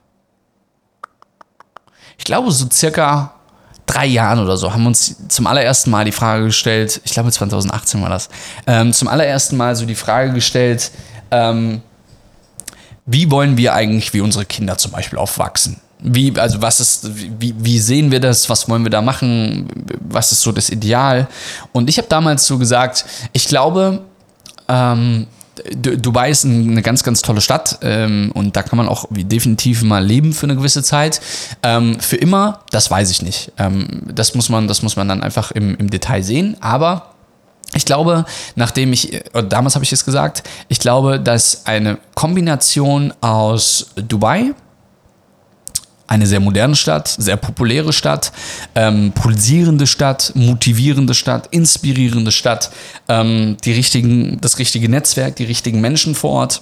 ich 2.17 2.23
glaube 2.23 2.51
so 2.51 2.67
circa 2.71 3.33
drei 3.85 4.05
Jahren 4.05 4.39
oder 4.39 4.57
so, 4.57 4.73
haben 4.73 4.87
uns 4.87 5.15
zum 5.27 5.45
allerersten 5.45 5.91
Mal 5.91 6.05
die 6.05 6.11
Frage 6.11 6.45
gestellt, 6.45 7.01
ich 7.03 7.11
glaube 7.11 7.31
2018 7.31 8.01
war 8.01 8.09
das, 8.09 8.29
ähm, 8.65 8.93
zum 8.93 9.07
allerersten 9.07 9.57
Mal 9.57 9.75
so 9.75 9.85
die 9.85 9.95
Frage 9.95 10.33
gestellt, 10.33 10.91
ähm, 11.31 11.81
wie 13.05 13.29
wollen 13.29 13.57
wir 13.57 13.73
eigentlich 13.73 14.13
wie 14.13 14.21
unsere 14.21 14.45
Kinder 14.45 14.77
zum 14.77 14.91
Beispiel 14.91 15.19
aufwachsen? 15.19 15.81
Wie, 16.01 16.39
also 16.39 16.61
was 16.61 16.79
ist, 16.79 17.09
wie, 17.41 17.53
wie 17.57 17.79
sehen 17.79 18.09
wir 18.11 18.21
das? 18.21 18.49
Was 18.49 18.69
wollen 18.69 18.83
wir 18.83 18.91
da 18.91 19.01
machen? 19.01 19.67
Was 19.99 20.31
ist 20.31 20.41
so 20.41 20.51
das 20.53 20.69
Ideal? 20.69 21.27
Und 21.73 21.89
ich 21.89 21.97
habe 21.97 22.07
damals 22.07 22.45
so 22.45 22.57
gesagt, 22.57 23.03
ich 23.33 23.47
glaube, 23.47 24.03
ähm, 24.69 25.27
Dubai 25.75 26.29
ist 26.29 26.45
eine 26.45 26.81
ganz, 26.81 27.03
ganz 27.03 27.21
tolle 27.21 27.41
Stadt 27.41 27.79
ähm, 27.81 28.31
und 28.33 28.55
da 28.55 28.63
kann 28.63 28.77
man 28.77 28.87
auch 28.87 29.05
definitiv 29.11 29.83
mal 29.83 30.03
leben 30.03 30.33
für 30.33 30.45
eine 30.45 30.55
gewisse 30.55 30.83
Zeit. 30.83 31.21
Ähm, 31.63 31.99
für 31.99 32.17
immer, 32.17 32.61
das 32.71 32.89
weiß 32.89 33.11
ich 33.11 33.21
nicht. 33.21 33.51
Ähm, 33.57 34.03
das, 34.13 34.35
muss 34.35 34.49
man, 34.49 34.67
das 34.67 34.81
muss 34.81 34.95
man 34.95 35.07
dann 35.07 35.23
einfach 35.23 35.51
im, 35.51 35.75
im 35.75 35.89
Detail 35.89 36.23
sehen. 36.23 36.57
Aber 36.59 37.13
ich 37.73 37.85
glaube, 37.85 38.25
nachdem 38.55 38.93
ich, 38.93 39.21
damals 39.47 39.75
habe 39.75 39.85
ich 39.85 39.91
es 39.91 40.03
gesagt, 40.03 40.43
ich 40.69 40.79
glaube, 40.79 41.19
dass 41.19 41.65
eine 41.65 41.99
Kombination 42.15 43.13
aus 43.21 43.87
Dubai, 43.95 44.53
eine 46.09 46.25
sehr 46.25 46.39
moderne 46.39 46.75
Stadt, 46.75 47.07
sehr 47.07 47.37
populäre 47.37 47.93
Stadt, 47.93 48.31
ähm, 48.73 49.11
pulsierende 49.13 49.85
Stadt, 49.85 50.31
motivierende 50.33 51.13
Stadt, 51.13 51.47
inspirierende 51.51 52.31
Stadt, 52.31 52.71
ähm, 53.07 53.57
die 53.63 53.73
richtigen, 53.73 54.41
das 54.41 54.57
richtige 54.57 54.89
Netzwerk, 54.89 55.35
die 55.35 55.45
richtigen 55.45 55.79
Menschen 55.81 56.15
vor 56.15 56.31
Ort. 56.31 56.61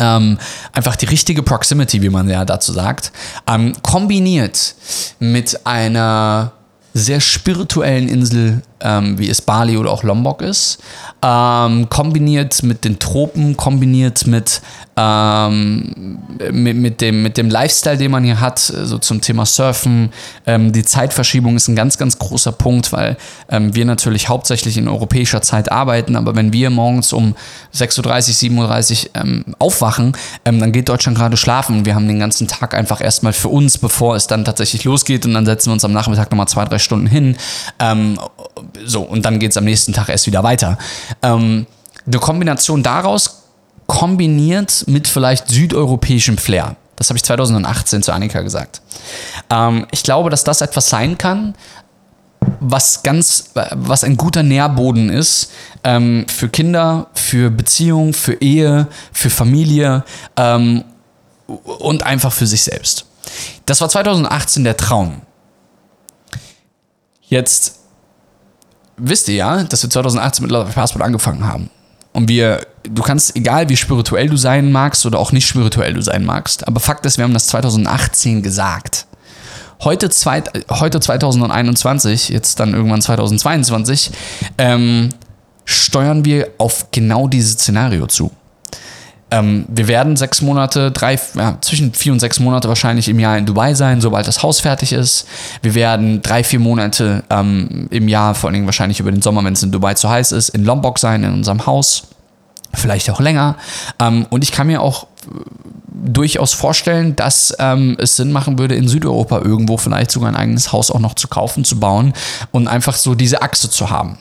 Ähm, 0.00 0.38
einfach 0.72 0.96
die 0.96 1.06
richtige 1.06 1.44
Proximity, 1.44 2.02
wie 2.02 2.10
man 2.10 2.28
ja 2.28 2.44
dazu 2.44 2.72
sagt, 2.72 3.12
ähm, 3.46 3.72
kombiniert 3.82 4.74
mit 5.20 5.64
einer 5.64 6.52
sehr 6.92 7.20
spirituellen 7.20 8.08
Insel, 8.08 8.62
ähm, 8.82 9.18
wie 9.18 9.28
es 9.28 9.42
Bali 9.42 9.76
oder 9.76 9.90
auch 9.90 10.02
Lombok 10.02 10.42
ist, 10.42 10.82
ähm, 11.22 11.88
kombiniert 11.88 12.62
mit 12.62 12.84
den 12.84 12.98
Tropen, 12.98 13.56
kombiniert 13.56 14.26
mit, 14.26 14.62
ähm, 14.96 16.18
mit, 16.50 16.76
mit, 16.76 17.00
dem, 17.00 17.22
mit 17.22 17.36
dem 17.36 17.50
Lifestyle, 17.50 17.98
den 17.98 18.10
man 18.10 18.24
hier 18.24 18.40
hat, 18.40 18.58
so 18.58 18.98
zum 18.98 19.20
Thema 19.20 19.46
Surfen. 19.46 20.10
Ähm, 20.46 20.72
die 20.72 20.82
Zeitverschiebung 20.82 21.56
ist 21.56 21.68
ein 21.68 21.76
ganz, 21.76 21.98
ganz 21.98 22.18
großer 22.18 22.52
Punkt, 22.52 22.92
weil 22.92 23.16
ähm, 23.48 23.74
wir 23.74 23.84
natürlich 23.84 24.28
hauptsächlich 24.28 24.76
in 24.76 24.88
europäischer 24.88 25.42
Zeit 25.42 25.70
arbeiten, 25.70 26.16
aber 26.16 26.36
wenn 26.36 26.52
wir 26.52 26.70
morgens 26.70 27.12
um 27.12 27.34
6.30 27.74 28.58
Uhr, 28.58 28.66
7.30 28.66 29.06
Uhr 29.06 29.22
ähm, 29.22 29.44
aufwachen, 29.58 30.16
dann 30.44 30.72
geht 30.72 30.88
Deutschland 30.88 31.16
gerade 31.16 31.36
schlafen. 31.36 31.84
Wir 31.84 31.94
haben 31.94 32.08
den 32.08 32.18
ganzen 32.18 32.48
Tag 32.48 32.74
einfach 32.74 33.00
erstmal 33.00 33.32
für 33.32 33.48
uns, 33.48 33.78
bevor 33.78 34.16
es 34.16 34.26
dann 34.26 34.44
tatsächlich 34.44 34.84
losgeht 34.84 35.26
und 35.26 35.34
dann 35.34 35.46
setzen 35.46 35.68
wir 35.68 35.74
uns 35.74 35.84
am 35.84 35.92
Nachmittag 35.92 36.30
nochmal 36.30 36.48
zwei, 36.48 36.64
drei 36.64 36.78
Stunden 36.78 37.06
hin. 37.06 37.36
So, 38.84 39.02
und 39.02 39.24
dann 39.24 39.38
geht 39.38 39.50
es 39.50 39.56
am 39.56 39.64
nächsten 39.64 39.92
Tag 39.92 40.08
erst 40.08 40.26
wieder 40.26 40.42
weiter. 40.42 40.78
Ähm, 41.22 41.66
eine 42.06 42.18
Kombination 42.18 42.82
daraus 42.82 43.42
kombiniert 43.86 44.84
mit 44.86 45.08
vielleicht 45.08 45.48
südeuropäischem 45.48 46.38
Flair. 46.38 46.76
Das 46.96 47.08
habe 47.08 47.16
ich 47.16 47.24
2018 47.24 48.02
zu 48.02 48.12
Annika 48.12 48.42
gesagt. 48.42 48.82
Ähm, 49.48 49.86
ich 49.90 50.02
glaube, 50.02 50.30
dass 50.30 50.44
das 50.44 50.60
etwas 50.60 50.88
sein 50.88 51.18
kann, 51.18 51.54
was 52.60 53.02
ganz, 53.02 53.50
was 53.54 54.04
ein 54.04 54.16
guter 54.16 54.42
Nährboden 54.42 55.10
ist 55.10 55.50
ähm, 55.82 56.26
für 56.28 56.48
Kinder, 56.48 57.08
für 57.14 57.50
Beziehung, 57.50 58.12
für 58.12 58.34
Ehe, 58.34 58.86
für 59.12 59.30
Familie 59.30 60.04
ähm, 60.36 60.84
und 61.46 62.02
einfach 62.02 62.32
für 62.32 62.46
sich 62.46 62.62
selbst. 62.62 63.06
Das 63.66 63.80
war 63.80 63.88
2018 63.88 64.64
der 64.64 64.76
Traum. 64.76 65.22
Jetzt 67.22 67.79
wisst 69.00 69.28
ihr 69.28 69.34
ja, 69.34 69.64
dass 69.64 69.82
wir 69.82 69.90
2018 69.90 70.42
mit 70.42 70.52
Love 70.52 70.72
Passport 70.72 71.04
angefangen 71.04 71.46
haben. 71.46 71.70
Und 72.12 72.28
wir, 72.28 72.66
du 72.82 73.02
kannst, 73.02 73.36
egal 73.36 73.68
wie 73.68 73.76
spirituell 73.76 74.28
du 74.28 74.36
sein 74.36 74.72
magst 74.72 75.06
oder 75.06 75.18
auch 75.18 75.32
nicht 75.32 75.46
spirituell 75.46 75.94
du 75.94 76.02
sein 76.02 76.24
magst, 76.24 76.66
aber 76.66 76.80
Fakt 76.80 77.06
ist, 77.06 77.18
wir 77.18 77.24
haben 77.24 77.34
das 77.34 77.46
2018 77.48 78.42
gesagt. 78.42 79.06
Heute, 79.82 80.10
zweit, 80.10 80.50
heute 80.68 81.00
2021, 81.00 82.28
jetzt 82.28 82.60
dann 82.60 82.74
irgendwann 82.74 83.00
2022, 83.00 84.10
ähm, 84.58 85.10
steuern 85.64 86.24
wir 86.24 86.50
auf 86.58 86.90
genau 86.90 87.28
dieses 87.28 87.52
Szenario 87.52 88.06
zu. 88.06 88.32
Ähm, 89.30 89.64
wir 89.68 89.88
werden 89.88 90.16
sechs 90.16 90.42
Monate, 90.42 90.90
drei, 90.90 91.18
ja, 91.34 91.58
zwischen 91.60 91.92
vier 91.94 92.12
und 92.12 92.20
sechs 92.20 92.40
Monate 92.40 92.68
wahrscheinlich 92.68 93.08
im 93.08 93.18
Jahr 93.18 93.38
in 93.38 93.46
Dubai 93.46 93.74
sein, 93.74 94.00
sobald 94.00 94.26
das 94.26 94.42
Haus 94.42 94.60
fertig 94.60 94.92
ist. 94.92 95.26
Wir 95.62 95.74
werden 95.74 96.22
drei, 96.22 96.42
vier 96.44 96.60
Monate 96.60 97.22
ähm, 97.30 97.88
im 97.90 98.08
Jahr, 98.08 98.34
vor 98.34 98.50
Dingen 98.50 98.66
wahrscheinlich 98.66 99.00
über 99.00 99.12
den 99.12 99.22
Sommer, 99.22 99.44
wenn 99.44 99.52
es 99.52 99.62
in 99.62 99.72
Dubai 99.72 99.94
zu 99.94 100.08
heiß 100.08 100.32
ist, 100.32 100.50
in 100.50 100.64
Lombok 100.64 100.98
sein, 100.98 101.22
in 101.24 101.32
unserem 101.32 101.66
Haus. 101.66 102.08
Vielleicht 102.72 103.10
auch 103.10 103.20
länger. 103.20 103.56
Ähm, 103.98 104.26
und 104.30 104.44
ich 104.44 104.52
kann 104.52 104.66
mir 104.66 104.80
auch 104.80 105.06
durchaus 105.86 106.52
vorstellen, 106.52 107.16
dass 107.16 107.54
ähm, 107.58 107.96
es 107.98 108.16
Sinn 108.16 108.32
machen 108.32 108.58
würde, 108.58 108.74
in 108.74 108.88
Südeuropa 108.88 109.40
irgendwo 109.40 109.76
vielleicht 109.76 110.10
sogar 110.10 110.30
ein 110.30 110.36
eigenes 110.36 110.72
Haus 110.72 110.90
auch 110.90 111.00
noch 111.00 111.14
zu 111.14 111.28
kaufen, 111.28 111.64
zu 111.64 111.78
bauen 111.78 112.12
und 112.52 112.68
einfach 112.68 112.94
so 112.94 113.14
diese 113.14 113.42
Achse 113.42 113.70
zu 113.70 113.90
haben. 113.90 114.18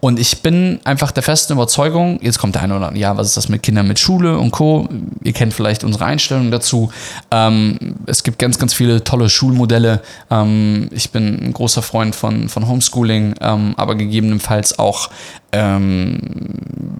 Und 0.00 0.18
ich 0.18 0.42
bin 0.42 0.80
einfach 0.84 1.10
der 1.10 1.22
festen 1.22 1.52
Überzeugung, 1.52 2.18
jetzt 2.22 2.38
kommt 2.38 2.54
der 2.54 2.62
eine 2.62 2.76
oder 2.76 2.88
andere, 2.88 3.00
ja, 3.00 3.16
was 3.16 3.28
ist 3.28 3.36
das 3.36 3.48
mit 3.48 3.62
Kindern 3.62 3.86
mit 3.86 3.98
Schule 3.98 4.38
und 4.38 4.50
Co. 4.50 4.88
Ihr 5.22 5.32
kennt 5.32 5.54
vielleicht 5.54 5.84
unsere 5.84 6.04
Einstellung 6.04 6.50
dazu. 6.50 6.90
Ähm, 7.30 7.96
es 8.06 8.22
gibt 8.22 8.38
ganz, 8.38 8.58
ganz 8.58 8.74
viele 8.74 9.04
tolle 9.04 9.28
Schulmodelle. 9.28 10.02
Ähm, 10.30 10.88
ich 10.92 11.10
bin 11.10 11.46
ein 11.46 11.52
großer 11.52 11.82
Freund 11.82 12.14
von, 12.14 12.48
von 12.48 12.66
Homeschooling, 12.66 13.34
ähm, 13.40 13.74
aber 13.76 13.94
gegebenenfalls 13.94 14.78
auch 14.78 15.10
ähm, 15.52 16.18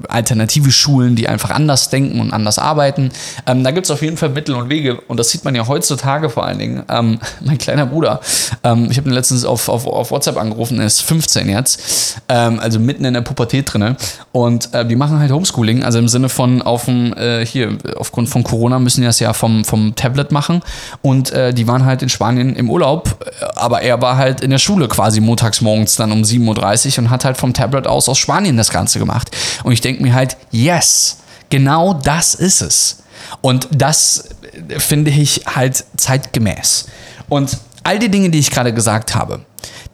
alternative 0.08 0.72
Schulen, 0.72 1.16
die 1.16 1.28
einfach 1.28 1.50
anders 1.50 1.88
denken 1.88 2.20
und 2.20 2.32
anders 2.32 2.58
arbeiten. 2.58 3.10
Ähm, 3.46 3.64
da 3.64 3.70
gibt 3.70 3.86
es 3.86 3.90
auf 3.90 4.02
jeden 4.02 4.16
Fall 4.16 4.30
Mittel 4.30 4.54
und 4.54 4.68
Wege. 4.68 5.00
Und 5.08 5.18
das 5.18 5.30
sieht 5.30 5.44
man 5.44 5.54
ja 5.54 5.66
heutzutage 5.66 6.30
vor 6.30 6.44
allen 6.44 6.58
Dingen. 6.58 6.82
Ähm, 6.88 7.18
mein 7.40 7.58
kleiner 7.58 7.86
Bruder, 7.86 8.20
ähm, 8.64 8.88
ich 8.90 8.96
habe 8.96 9.08
ihn 9.08 9.14
letztens 9.14 9.44
auf, 9.44 9.68
auf, 9.68 9.86
auf 9.86 10.10
WhatsApp 10.10 10.36
angerufen, 10.36 10.80
er 10.80 10.86
ist 10.86 11.02
15 11.02 11.48
jetzt, 11.48 12.20
ähm, 12.28 12.58
also 12.60 12.78
mitten 12.78 13.04
in 13.04 13.14
der 13.14 13.20
Pubertät 13.20 13.72
drin 13.72 13.96
und 14.32 14.74
äh, 14.74 14.84
die 14.84 14.96
machen 14.96 15.18
halt 15.18 15.30
Homeschooling, 15.30 15.84
also 15.84 15.98
im 15.98 16.08
Sinne 16.08 16.28
von 16.28 16.62
auf 16.62 16.86
dem, 16.86 17.12
äh, 17.14 17.44
hier, 17.44 17.78
aufgrund 17.96 18.28
von 18.28 18.42
Corona 18.42 18.78
müssen 18.78 19.00
die 19.00 19.06
das 19.06 19.20
ja 19.20 19.32
vom, 19.32 19.64
vom 19.64 19.94
Tablet 19.94 20.32
machen. 20.32 20.62
Und 21.02 21.32
äh, 21.32 21.54
die 21.54 21.66
waren 21.66 21.84
halt 21.84 22.02
in 22.02 22.08
Spanien 22.08 22.56
im 22.56 22.70
Urlaub, 22.70 23.24
aber 23.54 23.82
er 23.82 24.00
war 24.02 24.16
halt 24.16 24.40
in 24.40 24.50
der 24.50 24.58
Schule 24.58 24.88
quasi 24.88 25.20
montags 25.20 25.60
morgens 25.60 25.96
dann 25.96 26.12
um 26.12 26.22
7.30 26.22 26.92
Uhr 26.92 27.04
und 27.04 27.10
hat 27.10 27.24
halt 27.24 27.36
vom 27.36 27.52
Tablet 27.54 27.86
aus 27.86 28.08
aus 28.08 28.18
Spanien 28.18 28.39
Spanien 28.40 28.57
das 28.57 28.70
Ganze 28.70 28.98
gemacht. 28.98 29.37
Und 29.64 29.72
ich 29.72 29.83
denke 29.83 30.03
mir 30.03 30.14
halt, 30.14 30.38
yes, 30.50 31.18
genau 31.50 31.92
das 31.92 32.35
ist 32.35 32.62
es. 32.62 33.03
Und 33.42 33.68
das 33.70 34.31
finde 34.79 35.11
ich 35.11 35.42
halt 35.46 35.85
zeitgemäß. 35.98 36.87
Und 37.29 37.59
all 37.83 37.98
die 37.98 38.11
Dinge, 38.11 38.31
die 38.31 38.38
ich 38.38 38.50
gerade 38.50 38.72
gesagt 38.72 39.14
habe, 39.14 39.44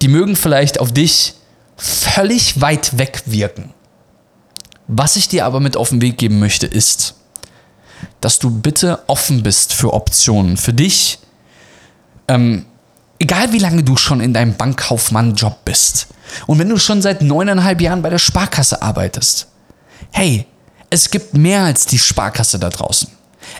die 0.00 0.06
mögen 0.06 0.36
vielleicht 0.36 0.78
auf 0.78 0.92
dich 0.92 1.34
völlig 1.76 2.60
weit 2.60 2.98
weg 2.98 3.24
wirken. 3.26 3.74
Was 4.86 5.16
ich 5.16 5.26
dir 5.26 5.44
aber 5.44 5.58
mit 5.58 5.76
auf 5.76 5.88
den 5.88 6.00
Weg 6.00 6.16
geben 6.16 6.38
möchte, 6.38 6.68
ist, 6.68 7.16
dass 8.20 8.38
du 8.38 8.50
bitte 8.50 9.00
offen 9.08 9.42
bist 9.42 9.72
für 9.72 9.92
Optionen. 9.92 10.56
Für 10.56 10.72
dich, 10.72 11.18
ähm, 12.28 12.64
egal 13.18 13.52
wie 13.52 13.58
lange 13.58 13.82
du 13.82 13.96
schon 13.96 14.20
in 14.20 14.34
deinem 14.34 14.54
Bankkaufmann-Job 14.54 15.64
bist, 15.64 16.08
und 16.46 16.58
wenn 16.58 16.68
du 16.68 16.78
schon 16.78 17.02
seit 17.02 17.22
neuneinhalb 17.22 17.80
Jahren 17.80 18.02
bei 18.02 18.10
der 18.10 18.18
Sparkasse 18.18 18.82
arbeitest, 18.82 19.46
hey, 20.10 20.46
es 20.90 21.10
gibt 21.10 21.34
mehr 21.34 21.62
als 21.62 21.86
die 21.86 21.98
Sparkasse 21.98 22.58
da 22.58 22.68
draußen. 22.68 23.08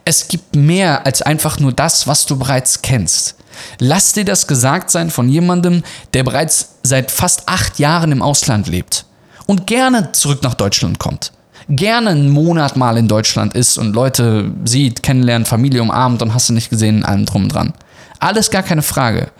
Es 0.04 0.28
gibt 0.28 0.56
mehr 0.56 1.06
als 1.06 1.22
einfach 1.22 1.58
nur 1.58 1.72
das, 1.72 2.06
was 2.06 2.26
du 2.26 2.36
bereits 2.36 2.82
kennst. 2.82 3.36
Lass 3.78 4.12
dir 4.12 4.24
das 4.24 4.46
gesagt 4.46 4.90
sein 4.90 5.10
von 5.10 5.28
jemandem, 5.28 5.82
der 6.12 6.24
bereits 6.24 6.70
seit 6.82 7.10
fast 7.10 7.48
acht 7.48 7.78
Jahren 7.78 8.12
im 8.12 8.22
Ausland 8.22 8.68
lebt 8.68 9.06
und 9.46 9.66
gerne 9.66 10.12
zurück 10.12 10.42
nach 10.42 10.54
Deutschland 10.54 10.98
kommt. 10.98 11.32
Gerne 11.68 12.10
einen 12.10 12.30
Monat 12.30 12.76
mal 12.76 12.96
in 12.96 13.08
Deutschland 13.08 13.54
ist 13.54 13.76
und 13.78 13.94
Leute 13.94 14.52
sieht, 14.64 15.02
kennenlernt, 15.02 15.48
Familie 15.48 15.82
umarmt 15.82 16.22
und 16.22 16.32
hast 16.32 16.48
du 16.48 16.52
nicht 16.52 16.70
gesehen, 16.70 17.04
allem 17.04 17.26
drum 17.26 17.44
und 17.44 17.54
dran. 17.54 17.72
Alles 18.18 18.50
gar 18.50 18.62
keine 18.62 18.82
Frage. 18.82 19.30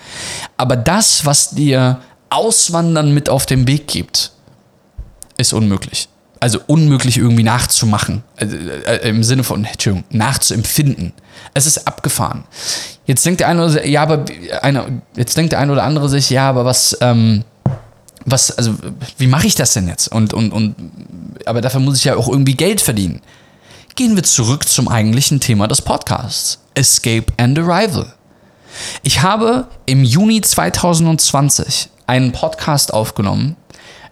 Aber 0.57 0.77
das, 0.77 1.25
was 1.25 1.51
dir 1.51 2.01
Auswandern 2.31 3.15
mit 3.15 3.29
auf 3.29 3.47
den 3.47 3.67
Weg 3.67 3.87
gibt, 3.87 4.33
ist 5.39 5.53
unmöglich. 5.53 6.09
Also 6.39 6.61
unmöglich 6.67 7.17
irgendwie 7.17 7.43
nachzumachen. 7.43 8.23
Also, 8.37 8.57
äh, 8.57 9.09
Im 9.09 9.25
Sinne 9.25 9.43
von, 9.43 9.65
Entschuldigung, 9.65 10.05
nachzuempfinden. 10.11 11.13
Es 11.55 11.67
ist 11.67 11.87
abgefahren. 11.87 12.45
Jetzt 13.07 13.25
denkt 13.25 13.41
der 13.41 13.49
eine 13.49 13.61
oder 13.61 13.69
andere, 13.71 13.89
ja, 13.89 14.03
aber 14.03 14.25
eine, 14.63 15.03
jetzt 15.17 15.37
denkt 15.37 15.53
der 15.53 15.61
eine 15.61 15.73
oder 15.73 15.85
andere 15.85 16.09
sich, 16.09 16.29
ja, 16.29 16.49
aber 16.49 16.65
was, 16.65 16.97
ähm, 17.01 17.45
was, 18.27 18.51
also 18.59 18.75
wie 19.17 19.29
mache 19.29 19.47
ich 19.47 19.55
das 19.55 19.73
denn 19.73 19.89
jetzt? 19.89 20.09
Und, 20.09 20.35
und, 20.35 20.53
und, 20.53 20.75
aber 21.47 21.61
dafür 21.61 21.81
muss 21.81 21.97
ich 21.97 22.05
ja 22.05 22.17
auch 22.17 22.29
irgendwie 22.29 22.55
Geld 22.55 22.81
verdienen. 22.81 23.23
Gehen 23.95 24.15
wir 24.17 24.25
zurück 24.25 24.69
zum 24.69 24.89
eigentlichen 24.89 25.41
Thema 25.41 25.69
des 25.69 25.81
Podcasts. 25.81 26.59
Escape 26.75 27.27
and 27.39 27.59
Arrival. 27.59 28.13
Ich 29.03 29.23
habe 29.23 29.69
im 29.87 30.05
Juni 30.05 30.41
2020 30.41 31.89
einen 32.07 32.33
Podcast 32.33 32.93
aufgenommen 32.93 33.57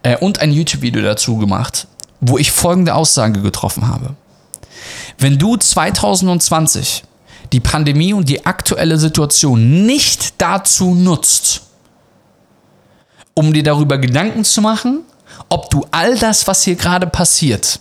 äh, 0.03 0.17
und 0.17 0.41
ein 0.41 0.53
YouTube-Video 0.53 1.03
dazu 1.03 1.39
gemacht, 1.39 1.87
wo 2.21 2.39
ich 2.39 2.51
folgende 2.51 2.95
Aussage 2.95 3.41
getroffen 3.43 3.89
habe. 3.89 4.15
Wenn 5.19 5.39
du 5.39 5.57
2020 5.57 7.05
die 7.53 7.61
Pandemie 7.61 8.13
und 8.13 8.29
die 8.29 8.47
aktuelle 8.47 8.99
Situation 8.99 9.87
nicht 9.87 10.35
dazu 10.39 10.95
nutzt, 10.95 11.63
um 13.35 13.53
dir 13.53 13.63
darüber 13.63 13.99
Gedanken 13.99 14.45
zu 14.45 14.61
machen, 14.61 15.01
ob 15.49 15.71
du 15.71 15.87
all 15.91 16.17
das, 16.19 16.47
was 16.47 16.63
hier 16.63 16.77
gerade 16.77 17.07
passiert, 17.07 17.81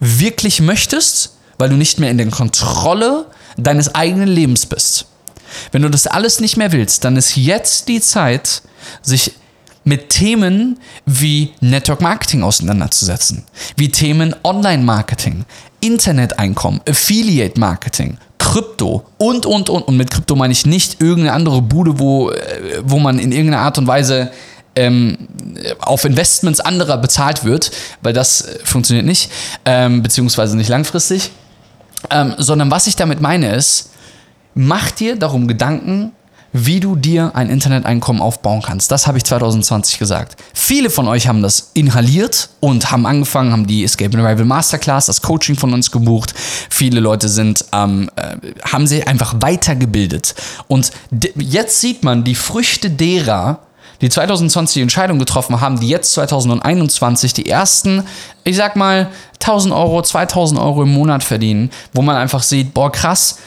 wirklich 0.00 0.60
möchtest, 0.60 1.36
weil 1.58 1.70
du 1.70 1.76
nicht 1.76 1.98
mehr 1.98 2.10
in 2.10 2.18
der 2.18 2.30
Kontrolle 2.30 3.26
deines 3.56 3.94
eigenen 3.94 4.28
Lebens 4.28 4.66
bist. 4.66 5.06
Wenn 5.72 5.82
du 5.82 5.88
das 5.90 6.06
alles 6.06 6.40
nicht 6.40 6.56
mehr 6.56 6.72
willst, 6.72 7.04
dann 7.04 7.16
ist 7.16 7.36
jetzt 7.36 7.88
die 7.88 8.00
Zeit, 8.00 8.62
sich 9.02 9.32
mit 9.84 10.10
Themen 10.10 10.78
wie 11.06 11.52
Network 11.60 12.00
Marketing 12.00 12.42
auseinanderzusetzen, 12.42 13.44
wie 13.76 13.90
Themen 13.90 14.34
Online 14.44 14.82
Marketing, 14.82 15.44
Interneteinkommen, 15.80 16.80
Affiliate 16.88 17.58
Marketing, 17.58 18.18
Krypto 18.38 19.04
und, 19.16 19.46
und, 19.46 19.70
und. 19.70 19.82
Und 19.82 19.96
mit 19.96 20.10
Krypto 20.10 20.36
meine 20.36 20.52
ich 20.52 20.66
nicht 20.66 21.00
irgendeine 21.00 21.32
andere 21.32 21.62
Bude, 21.62 21.98
wo, 21.98 22.30
äh, 22.30 22.82
wo 22.82 22.98
man 22.98 23.18
in 23.18 23.32
irgendeiner 23.32 23.62
Art 23.62 23.78
und 23.78 23.86
Weise 23.86 24.30
ähm, 24.76 25.16
auf 25.80 26.04
Investments 26.04 26.60
anderer 26.60 26.98
bezahlt 26.98 27.44
wird, 27.44 27.70
weil 28.00 28.12
das 28.12 28.42
äh, 28.42 28.58
funktioniert 28.64 29.06
nicht, 29.06 29.30
ähm, 29.64 30.02
beziehungsweise 30.02 30.56
nicht 30.56 30.68
langfristig. 30.68 31.30
Ähm, 32.10 32.34
sondern 32.38 32.70
was 32.70 32.86
ich 32.86 32.94
damit 32.94 33.20
meine 33.20 33.54
ist, 33.56 33.90
mach 34.58 34.90
dir 34.90 35.14
darum 35.16 35.46
Gedanken, 35.46 36.10
wie 36.52 36.80
du 36.80 36.96
dir 36.96 37.30
ein 37.34 37.48
Interneteinkommen 37.48 38.20
aufbauen 38.20 38.60
kannst. 38.60 38.90
Das 38.90 39.06
habe 39.06 39.18
ich 39.18 39.24
2020 39.24 39.98
gesagt. 39.98 40.36
Viele 40.52 40.90
von 40.90 41.06
euch 41.06 41.28
haben 41.28 41.42
das 41.42 41.70
inhaliert 41.74 42.48
und 42.58 42.90
haben 42.90 43.06
angefangen, 43.06 43.52
haben 43.52 43.66
die 43.66 43.84
Escape 43.84 44.16
and 44.16 44.26
Arrival 44.26 44.46
Masterclass, 44.46 45.06
das 45.06 45.22
Coaching 45.22 45.56
von 45.56 45.72
uns 45.72 45.92
gebucht. 45.92 46.34
Viele 46.70 46.98
Leute 46.98 47.28
sind, 47.28 47.64
ähm, 47.72 48.10
äh, 48.16 48.36
haben 48.64 48.86
sich 48.86 49.06
einfach 49.06 49.36
weitergebildet. 49.40 50.34
Und 50.66 50.90
jetzt 51.36 51.80
sieht 51.80 52.02
man 52.02 52.24
die 52.24 52.34
Früchte 52.34 52.90
derer, 52.90 53.60
die 54.00 54.08
2020 54.08 54.74
die 54.74 54.82
Entscheidung 54.82 55.18
getroffen 55.18 55.60
haben, 55.60 55.78
die 55.78 55.88
jetzt 55.88 56.14
2021 56.14 57.32
die 57.32 57.48
ersten, 57.48 58.04
ich 58.44 58.56
sag 58.56 58.74
mal, 58.74 59.10
1000 59.34 59.72
Euro, 59.74 60.02
2000 60.02 60.58
Euro 60.58 60.82
im 60.82 60.92
Monat 60.92 61.22
verdienen, 61.22 61.70
wo 61.92 62.02
man 62.02 62.16
einfach 62.16 62.42
sieht, 62.42 62.74
boah, 62.74 62.90
krass, 62.90 63.38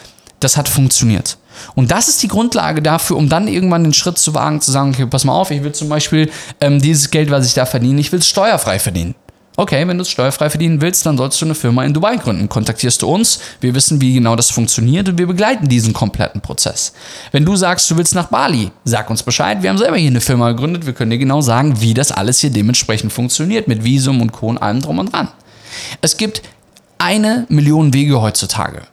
das 0.43 0.57
hat 0.57 0.67
funktioniert. 0.67 1.37
Und 1.75 1.91
das 1.91 2.07
ist 2.07 2.21
die 2.23 2.27
Grundlage 2.27 2.81
dafür, 2.81 3.17
um 3.17 3.29
dann 3.29 3.47
irgendwann 3.47 3.83
den 3.83 3.93
Schritt 3.93 4.17
zu 4.17 4.33
wagen, 4.33 4.61
zu 4.61 4.71
sagen, 4.71 4.91
okay, 4.91 5.05
pass 5.05 5.25
mal 5.25 5.33
auf, 5.33 5.51
ich 5.51 5.63
will 5.63 5.71
zum 5.71 5.89
Beispiel 5.89 6.29
ähm, 6.59 6.81
dieses 6.81 7.11
Geld, 7.11 7.29
was 7.29 7.45
ich 7.45 7.53
da 7.53 7.65
verdiene, 7.65 7.99
ich 7.99 8.11
will 8.11 8.19
es 8.19 8.27
steuerfrei 8.27 8.79
verdienen. 8.79 9.15
Okay, 9.57 9.85
wenn 9.85 9.97
du 9.97 10.03
es 10.03 10.09
steuerfrei 10.09 10.49
verdienen 10.49 10.81
willst, 10.81 11.05
dann 11.05 11.17
sollst 11.17 11.39
du 11.41 11.45
eine 11.45 11.55
Firma 11.55 11.83
in 11.83 11.93
Dubai 11.93 12.15
gründen. 12.15 12.47
Kontaktierst 12.47 13.01
du 13.01 13.07
uns, 13.09 13.39
wir 13.59 13.75
wissen, 13.75 13.99
wie 13.99 14.13
genau 14.13 14.37
das 14.37 14.49
funktioniert 14.49 15.09
und 15.09 15.17
wir 15.17 15.27
begleiten 15.27 15.67
diesen 15.67 15.93
kompletten 15.93 16.39
Prozess. 16.39 16.93
Wenn 17.33 17.43
du 17.43 17.55
sagst, 17.57 17.91
du 17.91 17.97
willst 17.97 18.15
nach 18.15 18.27
Bali, 18.27 18.71
sag 18.85 19.09
uns 19.09 19.23
Bescheid, 19.23 19.61
wir 19.61 19.69
haben 19.69 19.77
selber 19.77 19.97
hier 19.97 20.09
eine 20.09 20.21
Firma 20.21 20.51
gegründet, 20.51 20.85
wir 20.85 20.93
können 20.93 21.11
dir 21.11 21.17
genau 21.17 21.41
sagen, 21.41 21.81
wie 21.81 21.93
das 21.93 22.13
alles 22.13 22.39
hier 22.39 22.49
dementsprechend 22.49 23.11
funktioniert, 23.11 23.67
mit 23.67 23.83
Visum 23.83 24.21
und 24.21 24.31
Co. 24.31 24.47
und 24.47 24.57
allem 24.57 24.81
drum 24.81 24.99
und 24.99 25.11
dran. 25.11 25.27
Es 26.01 26.15
gibt 26.15 26.41
eine 26.97 27.45
Million 27.49 27.93
Wege 27.93 28.21
heutzutage 28.21 28.83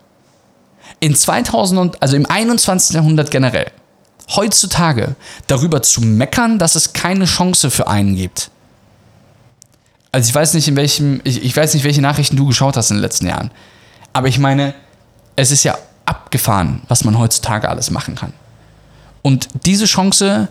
in 1.01 1.15
2000 1.15 2.03
also 2.03 2.17
im 2.17 2.27
21. 2.27 2.95
Jahrhundert 2.95 3.31
generell, 3.31 3.71
heutzutage 4.35 5.17
darüber 5.47 5.83
zu 5.83 6.01
meckern, 6.01 6.59
dass 6.59 6.75
es 6.75 6.93
keine 6.93 7.25
Chance 7.25 7.71
für 7.71 7.89
einen 7.89 8.17
gibt. 8.17 8.51
Also 10.13 10.29
ich 10.29 10.35
weiß 10.35 10.55
nicht, 10.55 10.69
in 10.69 10.77
welchem, 10.77 11.21
ich, 11.25 11.43
ich 11.43 11.57
weiß 11.57 11.75
nicht, 11.75 11.85
welche 11.85 12.01
Nachrichten 12.01 12.37
du 12.37 12.47
geschaut 12.47 12.77
hast 12.77 12.91
in 12.91 12.97
den 12.97 13.03
letzten 13.03 13.27
Jahren. 13.27 13.51
Aber 14.13 14.29
ich 14.29 14.39
meine, 14.39 14.75
es 15.37 15.51
ist 15.51 15.65
ja 15.65 15.79
abgefahren, 16.07 16.83
was 16.89 17.05
man 17.05 17.19
heutzutage 17.19 17.69
alles 17.69 17.91
machen 17.91 18.15
kann. 18.15 18.33
Und 19.23 19.49
diese 19.67 19.85
Chance, 19.85 20.49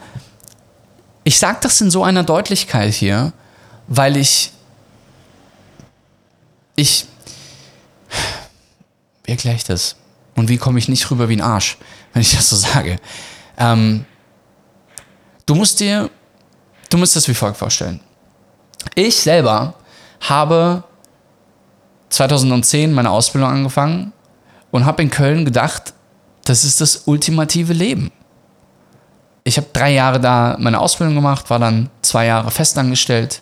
ich 1.24 1.40
sage 1.40 1.58
das 1.62 1.82
in 1.82 1.90
so 1.90 2.04
einer 2.04 2.24
Deutlichkeit 2.24 2.94
hier, 2.94 3.34
weil 3.88 4.18
ich, 4.18 4.52
ich, 6.76 7.06
wie 9.24 9.32
erkläre 9.32 9.56
ich 9.56 9.64
das? 9.64 9.96
Und 10.38 10.50
wie 10.50 10.58
komme 10.58 10.78
ich 10.78 10.88
nicht 10.88 11.10
rüber 11.10 11.28
wie 11.30 11.36
ein 11.36 11.42
Arsch, 11.42 11.78
wenn 12.14 12.22
ich 12.22 12.36
das 12.36 12.50
so 12.50 12.56
sage? 12.56 12.98
Ähm, 13.58 14.06
du 15.48 15.56
musst 15.56 15.80
dir, 15.80 16.10
du 16.90 16.98
musst 16.98 17.16
das 17.16 17.28
wie 17.28 17.34
folgt 17.34 17.58
vorstellen. 17.58 18.00
Ich 18.94 19.16
selber 19.16 19.74
habe 20.22 20.84
2010 22.10 22.94
meine 22.94 23.10
Ausbildung 23.10 23.50
angefangen 23.50 24.14
und 24.70 24.86
habe 24.86 25.02
in 25.02 25.10
Köln 25.10 25.44
gedacht, 25.44 25.94
das 26.46 26.64
ist 26.64 26.82
das 26.82 27.04
ultimative 27.08 27.74
Leben. 27.74 28.12
Ich 29.44 29.58
habe 29.58 29.68
drei 29.74 29.94
Jahre 29.94 30.20
da 30.20 30.56
meine 30.60 30.80
Ausbildung 30.80 31.16
gemacht, 31.16 31.50
war 31.50 31.58
dann 31.58 31.90
zwei 32.04 32.28
Jahre 32.28 32.52
festangestellt 32.52 33.42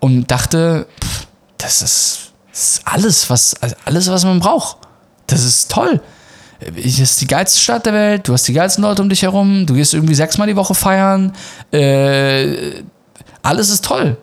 und 0.00 0.30
dachte, 0.30 0.86
pff, 1.02 1.26
das, 1.56 1.80
ist, 1.80 2.32
das 2.50 2.62
ist 2.62 2.86
alles, 2.86 3.30
was, 3.30 3.54
also 3.62 3.74
alles, 3.86 4.10
was 4.10 4.24
man 4.24 4.38
braucht. 4.38 4.76
Das 5.26 5.44
ist 5.44 5.70
toll. 5.70 6.00
Das 6.60 6.98
ist 6.98 7.20
die 7.20 7.26
geilste 7.26 7.58
Stadt 7.58 7.86
der 7.86 7.92
Welt, 7.92 8.28
du 8.28 8.32
hast 8.32 8.46
die 8.48 8.52
geilsten 8.52 8.82
Leute 8.84 9.02
um 9.02 9.08
dich 9.08 9.22
herum, 9.22 9.66
du 9.66 9.74
gehst 9.74 9.92
irgendwie 9.92 10.14
sechsmal 10.14 10.46
die 10.46 10.56
Woche 10.56 10.74
feiern, 10.74 11.32
äh, 11.72 12.82
alles 13.42 13.70
ist 13.70 13.84
toll. 13.84 14.16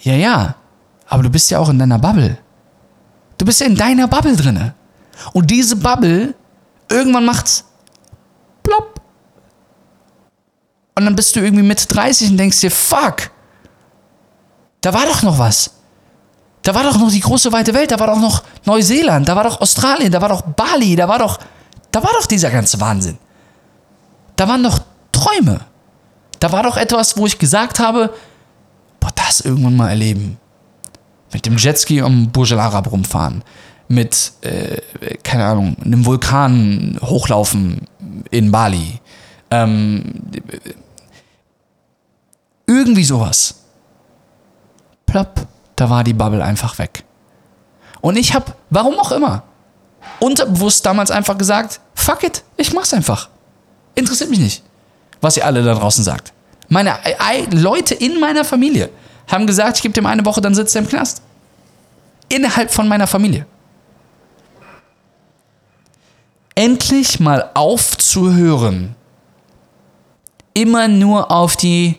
Ja, 0.00 0.14
ja, 0.14 0.54
aber 1.08 1.22
du 1.22 1.30
bist 1.30 1.50
ja 1.50 1.58
auch 1.58 1.68
in 1.68 1.78
deiner 1.78 1.98
Bubble. 1.98 2.38
Du 3.36 3.44
bist 3.44 3.60
ja 3.60 3.66
in 3.66 3.76
deiner 3.76 4.08
Bubble 4.08 4.36
drinne. 4.36 4.74
Und 5.32 5.50
diese 5.50 5.76
Bubble, 5.76 6.34
irgendwann 6.88 7.24
macht's 7.24 7.64
plopp. 8.62 9.00
Und 10.94 11.04
dann 11.04 11.16
bist 11.16 11.36
du 11.36 11.40
irgendwie 11.40 11.62
Mitte 11.62 11.86
30 11.86 12.30
und 12.30 12.36
denkst 12.36 12.60
dir, 12.60 12.70
fuck, 12.70 13.30
da 14.80 14.92
war 14.92 15.06
doch 15.06 15.22
noch 15.22 15.38
was. 15.38 15.70
Da 16.62 16.74
war 16.74 16.84
doch 16.84 16.96
noch 16.98 17.10
die 17.10 17.20
große 17.20 17.52
weite 17.52 17.74
Welt, 17.74 17.90
da 17.90 17.98
war 17.98 18.06
doch 18.06 18.20
noch 18.20 18.44
Neuseeland, 18.64 19.28
da 19.28 19.34
war 19.34 19.44
doch 19.44 19.60
Australien, 19.60 20.12
da 20.12 20.20
war 20.20 20.28
doch 20.28 20.42
Bali, 20.42 20.94
da 20.94 21.08
war 21.08 21.18
doch, 21.18 21.38
da 21.90 22.02
war 22.02 22.12
doch 22.12 22.26
dieser 22.26 22.50
ganze 22.50 22.80
Wahnsinn. 22.80 23.18
Da 24.36 24.46
waren 24.46 24.62
doch 24.62 24.80
Träume. 25.10 25.60
Da 26.38 26.52
war 26.52 26.62
doch 26.62 26.76
etwas, 26.76 27.16
wo 27.16 27.26
ich 27.26 27.38
gesagt 27.38 27.78
habe, 27.78 28.14
boah, 29.00 29.10
das 29.14 29.40
irgendwann 29.40 29.76
mal 29.76 29.90
erleben. 29.90 30.38
Mit 31.32 31.46
dem 31.46 31.56
Jetski 31.56 32.00
am 32.00 32.30
Burj 32.30 32.52
Al 32.52 32.60
Arab 32.60 32.90
rumfahren. 32.90 33.42
Mit, 33.88 34.32
äh, 34.42 34.80
keine 35.22 35.44
Ahnung, 35.44 35.76
einem 35.84 36.04
Vulkan 36.06 36.98
hochlaufen 37.02 37.86
in 38.30 38.50
Bali. 38.50 39.00
Ähm, 39.50 40.22
irgendwie 42.66 43.04
sowas. 43.04 43.56
Plopp, 45.06 45.46
da 45.76 45.90
war 45.90 46.04
die 46.04 46.12
Bubble 46.12 46.44
einfach 46.44 46.78
weg. 46.78 47.04
Und 48.00 48.16
ich 48.16 48.34
habe, 48.34 48.52
warum 48.70 48.98
auch 48.98 49.12
immer, 49.12 49.44
unterbewusst 50.20 50.84
damals 50.84 51.10
einfach 51.10 51.38
gesagt, 51.38 51.80
fuck 51.94 52.22
it, 52.24 52.42
ich 52.56 52.72
mach's 52.72 52.92
einfach. 52.92 53.28
Interessiert 53.94 54.30
mich 54.30 54.40
nicht, 54.40 54.62
was 55.20 55.36
ihr 55.36 55.46
alle 55.46 55.62
da 55.62 55.74
draußen 55.74 56.04
sagt. 56.04 56.32
Meine 56.68 56.98
Leute 57.50 57.94
in 57.94 58.18
meiner 58.18 58.44
Familie 58.44 58.90
haben 59.30 59.46
gesagt, 59.46 59.76
ich 59.76 59.82
gebe 59.82 59.94
dem 59.94 60.06
eine 60.06 60.24
Woche, 60.24 60.40
dann 60.40 60.54
sitzt 60.54 60.74
er 60.74 60.82
im 60.82 60.88
Knast. 60.88 61.22
Innerhalb 62.28 62.70
von 62.70 62.88
meiner 62.88 63.06
Familie. 63.06 63.46
Endlich 66.54 67.20
mal 67.20 67.50
aufzuhören, 67.54 68.94
immer 70.54 70.88
nur 70.88 71.30
auf 71.30 71.56
die 71.56 71.98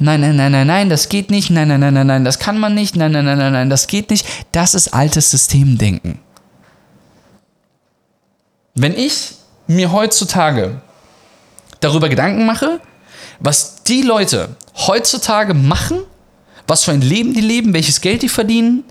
Nein, 0.00 0.22
nein, 0.22 0.34
nein, 0.34 0.50
nein, 0.50 0.66
nein, 0.66 0.88
das 0.88 1.10
geht 1.10 1.30
nicht. 1.30 1.50
Nein, 1.50 1.68
nein, 1.68 1.80
nein, 1.80 1.92
nein, 1.92 2.06
nein, 2.06 2.24
das 2.24 2.38
kann 2.38 2.58
man 2.58 2.74
nicht. 2.74 2.96
Nein, 2.96 3.12
nein, 3.12 3.26
nein, 3.26 3.36
nein, 3.36 3.52
nein, 3.52 3.70
das 3.70 3.86
geht 3.86 4.08
nicht. 4.08 4.26
Das 4.50 4.74
ist 4.74 4.94
altes 4.94 5.30
Systemdenken. 5.30 6.18
Wenn 8.74 8.96
ich 8.96 9.32
mir 9.66 9.92
heutzutage 9.92 10.80
darüber 11.80 12.08
Gedanken 12.08 12.46
mache, 12.46 12.80
was 13.40 13.82
die 13.82 14.00
Leute 14.00 14.56
heutzutage 14.74 15.52
machen, 15.52 16.00
was 16.66 16.84
für 16.84 16.92
ein 16.92 17.02
Leben 17.02 17.34
die 17.34 17.42
leben, 17.42 17.74
welches 17.74 18.00
Geld 18.00 18.22
die 18.22 18.28
verdienen 18.30 18.84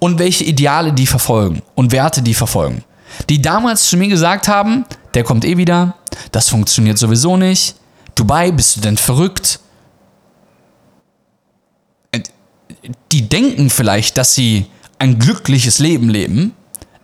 und 0.00 0.18
welche 0.18 0.44
Ideale 0.44 0.92
die 0.92 1.06
verfolgen 1.06 1.62
und 1.76 1.92
Werte 1.92 2.22
die 2.22 2.34
verfolgen. 2.34 2.82
Die 3.28 3.40
damals 3.40 3.88
zu 3.88 3.96
mir 3.96 4.08
gesagt 4.08 4.48
haben, 4.48 4.84
der 5.14 5.22
kommt 5.22 5.44
eh 5.44 5.56
wieder, 5.56 5.94
das 6.32 6.48
funktioniert 6.48 6.98
sowieso 6.98 7.36
nicht, 7.36 7.76
Dubai, 8.14 8.50
bist 8.50 8.76
du 8.76 8.80
denn 8.80 8.96
verrückt? 8.96 9.60
Die 13.12 13.28
denken 13.28 13.70
vielleicht, 13.70 14.16
dass 14.16 14.34
sie 14.34 14.66
ein 14.98 15.18
glückliches 15.18 15.78
Leben 15.78 16.08
leben. 16.08 16.54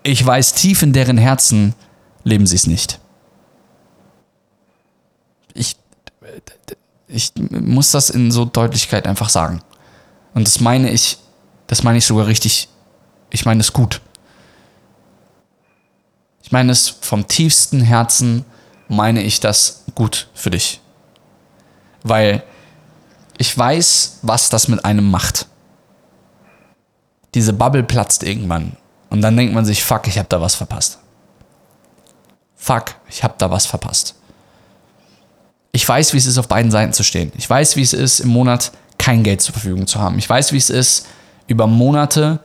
Ich 0.03 0.25
weiß, 0.25 0.55
tief 0.55 0.83
in 0.83 0.93
deren 0.93 1.19
Herzen 1.19 1.75
leben 2.25 2.47
sie 2.47 2.57
es 2.57 2.67
nicht. 2.67 3.01
Ich, 5.55 5.77
ich 7.09 7.33
muss 7.51 7.91
das 7.91 8.11
in 8.11 8.31
so 8.31 8.45
Deutlichkeit 8.45 9.07
einfach 9.07 9.29
sagen. 9.29 9.61
Und 10.35 10.47
das 10.47 10.61
meine 10.61 10.91
ich, 10.91 11.19
das 11.67 11.83
meine 11.83 11.99
ich 11.99 12.07
sogar 12.07 12.27
richtig, 12.27 12.69
ich 13.31 13.45
meine 13.45 13.61
es 13.61 13.73
gut. 13.73 14.01
Ich 16.43 16.53
meine 16.53 16.73
es 16.73 16.89
vom 16.89 17.27
tiefsten 17.27 17.81
Herzen, 17.81 18.45
meine 18.89 19.23
ich 19.23 19.41
das 19.41 19.85
gut 19.95 20.29
für 20.35 20.51
dich. 20.51 20.81
Weil 22.03 22.43
ich 23.39 23.57
weiß, 23.57 24.19
was 24.23 24.51
das 24.51 24.69
mit 24.69 24.85
einem 24.85 25.11
macht. 25.11 25.47
Diese 27.35 27.53
Bubble 27.53 27.83
platzt 27.83 28.23
irgendwann. 28.23 28.77
Und 29.11 29.21
dann 29.21 29.37
denkt 29.37 29.55
man 29.55 29.65
sich, 29.65 29.83
fuck, 29.85 30.07
ich 30.07 30.19
hab 30.19 30.29
da 30.29 30.41
was 30.41 30.55
verpasst. 30.55 30.99
Fuck, 32.57 32.95
ich 33.09 33.23
hab 33.23 33.39
da 33.39 33.51
was 33.51 33.67
verpasst. 33.67 34.15
Ich 35.73 35.87
weiß, 35.87 36.13
wie 36.13 36.19
es 36.19 36.27
ist, 36.27 36.39
auf 36.39 36.49
beiden 36.49 36.71
Seiten 36.71 36.93
zu 36.93 37.03
stehen. 37.03 37.33
Ich 37.37 37.49
weiß, 37.49 37.77
wie 37.77 37.83
es 37.83 37.93
ist, 37.93 38.21
im 38.21 38.29
Monat 38.29 38.73
kein 38.97 39.23
Geld 39.23 39.43
zur 39.43 39.53
Verfügung 39.53 39.87
zu 39.87 40.01
haben. 40.01 40.19
Ich 40.19 40.29
weiß, 40.29 40.53
wie 40.53 40.57
es 40.57 40.71
ist, 40.71 41.07
über 41.47 41.67
Monate, 41.67 42.41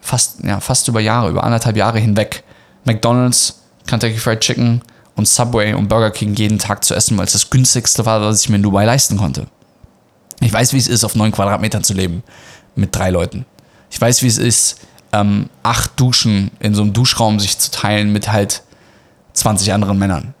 fast, 0.00 0.42
ja, 0.44 0.60
fast 0.60 0.88
über 0.88 1.00
Jahre, 1.00 1.30
über 1.30 1.44
anderthalb 1.44 1.76
Jahre 1.76 1.98
hinweg, 1.98 2.44
McDonalds, 2.84 3.62
Kentucky 3.86 4.18
Fried 4.18 4.40
Chicken 4.40 4.82
und 5.14 5.26
Subway 5.26 5.74
und 5.74 5.88
Burger 5.88 6.10
King 6.10 6.34
jeden 6.34 6.58
Tag 6.58 6.84
zu 6.84 6.94
essen, 6.94 7.16
weil 7.16 7.26
es 7.26 7.32
das 7.32 7.50
günstigste 7.50 8.04
war, 8.04 8.20
was 8.20 8.42
ich 8.42 8.48
mir 8.48 8.56
in 8.56 8.62
Dubai 8.62 8.84
leisten 8.84 9.16
konnte. 9.16 9.46
Ich 10.40 10.52
weiß, 10.52 10.72
wie 10.72 10.78
es 10.78 10.88
ist, 10.88 11.04
auf 11.04 11.14
neun 11.14 11.32
Quadratmetern 11.32 11.82
zu 11.82 11.94
leben 11.94 12.22
mit 12.74 12.94
drei 12.94 13.10
Leuten. 13.10 13.46
Ich 13.90 14.00
weiß, 14.00 14.22
wie 14.22 14.26
es 14.26 14.38
ist, 14.38 14.80
ähm, 15.12 15.48
acht 15.62 15.98
Duschen 15.98 16.50
in 16.60 16.74
so 16.74 16.82
einem 16.82 16.92
Duschraum 16.92 17.40
sich 17.40 17.58
zu 17.58 17.70
teilen 17.70 18.12
mit 18.12 18.30
halt 18.30 18.62
20 19.32 19.72
anderen 19.72 19.98
Männern. 19.98 20.34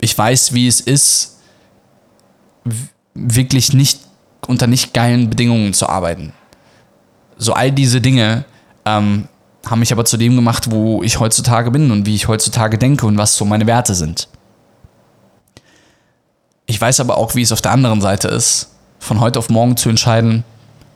Ich 0.00 0.16
weiß, 0.16 0.52
wie 0.52 0.66
es 0.66 0.80
ist, 0.80 1.38
wirklich 3.14 3.72
nicht 3.72 4.00
unter 4.46 4.66
nicht 4.66 4.94
geilen 4.94 5.30
Bedingungen 5.30 5.74
zu 5.74 5.88
arbeiten. 5.88 6.32
So 7.36 7.52
all 7.52 7.72
diese 7.72 8.00
Dinge 8.00 8.44
ähm, 8.84 9.28
haben 9.66 9.78
mich 9.78 9.92
aber 9.92 10.04
zu 10.04 10.16
dem 10.16 10.34
gemacht, 10.34 10.70
wo 10.70 11.02
ich 11.02 11.20
heutzutage 11.20 11.70
bin 11.70 11.90
und 11.90 12.06
wie 12.06 12.14
ich 12.14 12.28
heutzutage 12.28 12.78
denke 12.78 13.06
und 13.06 13.18
was 13.18 13.36
so 13.36 13.44
meine 13.44 13.66
Werte 13.66 13.94
sind. 13.94 14.28
Ich 16.66 16.80
weiß 16.80 17.00
aber 17.00 17.16
auch, 17.16 17.34
wie 17.34 17.42
es 17.42 17.52
auf 17.52 17.60
der 17.60 17.72
anderen 17.72 18.00
Seite 18.00 18.28
ist, 18.28 18.70
von 18.98 19.20
heute 19.20 19.38
auf 19.38 19.50
morgen 19.50 19.76
zu 19.76 19.88
entscheiden, 19.88 20.44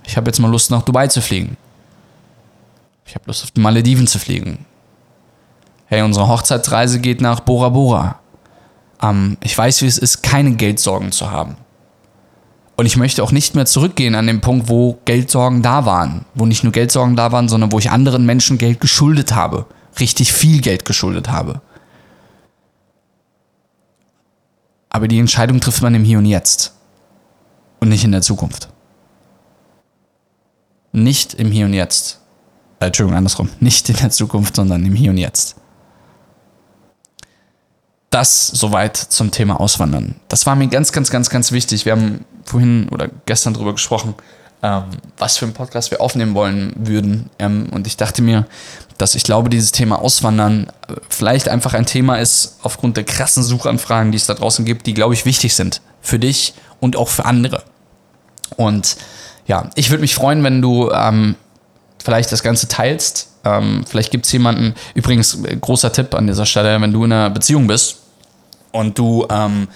ich 0.07 0.17
habe 0.17 0.29
jetzt 0.29 0.39
mal 0.39 0.51
Lust 0.51 0.71
nach 0.71 0.83
Dubai 0.83 1.09
zu 1.09 1.21
fliegen. 1.21 1.57
Ich 3.05 3.15
habe 3.15 3.25
Lust 3.27 3.45
auf 3.45 3.51
die 3.51 3.61
Malediven 3.61 4.07
zu 4.07 4.19
fliegen. 4.19 4.65
Hey, 5.87 6.03
unsere 6.03 6.29
Hochzeitsreise 6.29 7.01
geht 7.01 7.21
nach 7.21 7.41
Bora 7.41 7.69
Bora. 7.69 8.19
Ähm, 9.03 9.37
ich 9.43 9.57
weiß, 9.57 9.83
wie 9.83 9.87
es 9.87 9.99
ist, 9.99 10.23
keine 10.23 10.53
Geldsorgen 10.53 11.13
zu 11.13 11.31
haben. 11.31 11.57
Und 12.77 12.87
ich 12.87 12.97
möchte 12.97 13.23
auch 13.23 13.33
nicht 13.33 13.55
mehr 13.55 13.67
zurückgehen 13.67 14.15
an 14.15 14.27
den 14.27 14.41
Punkt, 14.41 14.69
wo 14.69 14.99
Geldsorgen 15.05 15.63
da 15.63 15.87
waren. 15.87 16.27
Wo 16.35 16.45
nicht 16.45 16.63
nur 16.63 16.73
Geldsorgen 16.73 17.17
da 17.17 17.33
waren, 17.33 17.49
sondern 17.49 17.73
wo 17.73 17.79
ich 17.79 17.91
anderen 17.91 18.27
Menschen 18.27 18.59
Geld 18.59 18.81
geschuldet 18.81 19.35
habe. 19.35 19.67
Richtig 19.99 20.33
viel 20.33 20.61
Geld 20.61 20.85
geschuldet 20.85 21.31
habe. 21.31 21.63
Aber 24.91 25.09
die 25.09 25.19
Entscheidung 25.19 25.61
trifft 25.61 25.83
man 25.83 25.95
im 25.95 26.05
Hier 26.05 26.19
und 26.19 26.27
Jetzt. 26.27 26.75
Und 27.81 27.89
nicht 27.89 28.05
in 28.05 28.13
der 28.13 28.23
Zukunft. 28.23 28.69
Nicht 30.93 31.35
im 31.35 31.51
Hier 31.51 31.67
und 31.67 31.75
Jetzt. 31.75 32.21
Äh, 32.81 32.87
Entschuldigung, 32.87 33.19
andersrum. 33.19 33.51
Nicht 33.61 33.89
in 33.89 33.97
der 33.97 34.11
Zukunft, 34.11 34.57
sondern 34.57 34.85
im 34.85 34.95
Hier 34.95 35.11
und 35.11 35.19
Jetzt 35.19 35.57
das 38.17 38.47
soweit 38.47 38.97
zum 38.97 39.31
Thema 39.31 39.61
Auswandern. 39.61 40.15
Das 40.29 40.47
war 40.47 40.57
mir 40.57 40.69
ganz, 40.69 40.91
ganz, 40.91 41.11
ganz, 41.11 41.29
ganz 41.29 41.53
wichtig. 41.53 41.85
Wir 41.85 41.93
haben 41.93 42.25
vorhin 42.45 42.89
oder 42.89 43.09
gestern 43.27 43.53
darüber 43.53 43.73
gesprochen, 43.73 44.15
ähm, 44.63 44.85
was 45.19 45.37
für 45.37 45.45
einen 45.45 45.53
Podcast 45.53 45.91
wir 45.91 46.01
aufnehmen 46.01 46.35
wollen 46.35 46.73
würden. 46.79 47.29
Ähm, 47.39 47.69
und 47.73 47.87
ich 47.87 47.99
dachte 47.99 48.23
mir, 48.23 48.47
dass 48.97 49.17
ich 49.17 49.23
glaube, 49.23 49.51
dieses 49.51 49.71
Thema 49.71 50.01
Auswandern 50.01 50.69
äh, 50.89 50.95
vielleicht 51.11 51.51
einfach 51.51 51.75
ein 51.75 51.85
Thema 51.85 52.17
ist, 52.17 52.59
aufgrund 52.63 52.97
der 52.97 53.05
krassen 53.05 53.43
Suchanfragen, 53.43 54.13
die 54.13 54.17
es 54.17 54.25
da 54.25 54.33
draußen 54.33 54.65
gibt, 54.65 54.87
die, 54.87 54.95
glaube 54.95 55.13
ich, 55.13 55.27
wichtig 55.27 55.55
sind. 55.55 55.83
Für 56.01 56.19
dich 56.19 56.55
und 56.81 56.97
auch 56.97 57.09
für 57.09 57.27
andere. 57.27 57.65
Und 58.57 58.97
ja, 59.47 59.71
ich 59.75 59.91
würde 59.91 60.01
mich 60.01 60.15
freuen, 60.15 60.43
wenn 60.45 60.61
du 60.61 60.91
ähm, 60.91 61.37
vielleicht 62.03 62.33
das 62.33 62.43
Ganze 62.43 62.69
teilst. 62.69 63.29
Ähm, 63.45 63.85
vielleicht 63.87 64.11
gibt 64.11 64.27
es 64.27 64.33
jemanden, 64.33 64.75
übrigens, 64.95 65.45
äh, 65.45 65.57
großer 65.57 65.93
Tipp 65.93 66.15
an 66.15 66.27
dieser 66.27 66.47
Stelle, 66.47 66.81
wenn 66.81 66.93
du 66.93 67.05
in 67.05 67.13
einer 67.13 67.31
Beziehung 67.31 67.67
bist 67.67 67.99
und 68.73 68.99
du, 68.99 69.27
ähm, 69.31 69.69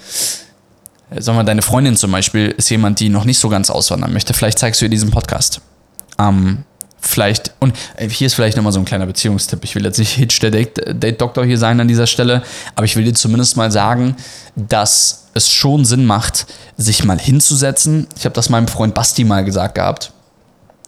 sagen 1.17 1.37
wir, 1.37 1.43
deine 1.43 1.61
Freundin 1.61 1.95
zum 1.95 2.11
Beispiel 2.11 2.53
ist 2.57 2.69
jemand, 2.69 2.99
die 2.99 3.09
noch 3.09 3.25
nicht 3.25 3.39
so 3.39 3.49
ganz 3.49 3.69
auswandern 3.69 4.13
möchte, 4.13 4.33
vielleicht 4.33 4.59
zeigst 4.59 4.81
du 4.81 4.85
ihr 4.85 4.89
diesen 4.89 5.11
Podcast. 5.11 5.61
Ähm, 6.19 6.63
vielleicht, 6.99 7.53
und 7.59 7.75
äh, 7.95 8.09
hier 8.09 8.27
ist 8.27 8.35
vielleicht 8.35 8.57
nochmal 8.57 8.73
so 8.73 8.79
ein 8.79 8.85
kleiner 8.85 9.05
Beziehungstipp. 9.05 9.63
Ich 9.63 9.75
will 9.75 9.83
jetzt 9.83 9.97
nicht 9.97 10.11
Hitch 10.11 10.39
der 10.39 10.51
Date-Doktor 10.51 11.45
hier 11.45 11.57
sein 11.57 11.79
an 11.79 11.87
dieser 11.87 12.07
Stelle, 12.07 12.43
aber 12.75 12.85
ich 12.85 12.95
will 12.95 13.03
dir 13.03 13.13
zumindest 13.13 13.57
mal 13.57 13.71
sagen, 13.71 14.15
dass 14.55 15.20
es 15.33 15.51
schon 15.51 15.85
Sinn 15.85 16.05
macht, 16.05 16.47
sich 16.77 17.03
mal 17.03 17.19
hinzusetzen. 17.19 18.07
Ich 18.17 18.25
habe 18.25 18.33
das 18.33 18.49
meinem 18.49 18.67
Freund 18.67 18.93
Basti 18.93 19.23
mal 19.23 19.43
gesagt 19.43 19.75
gehabt. 19.75 20.11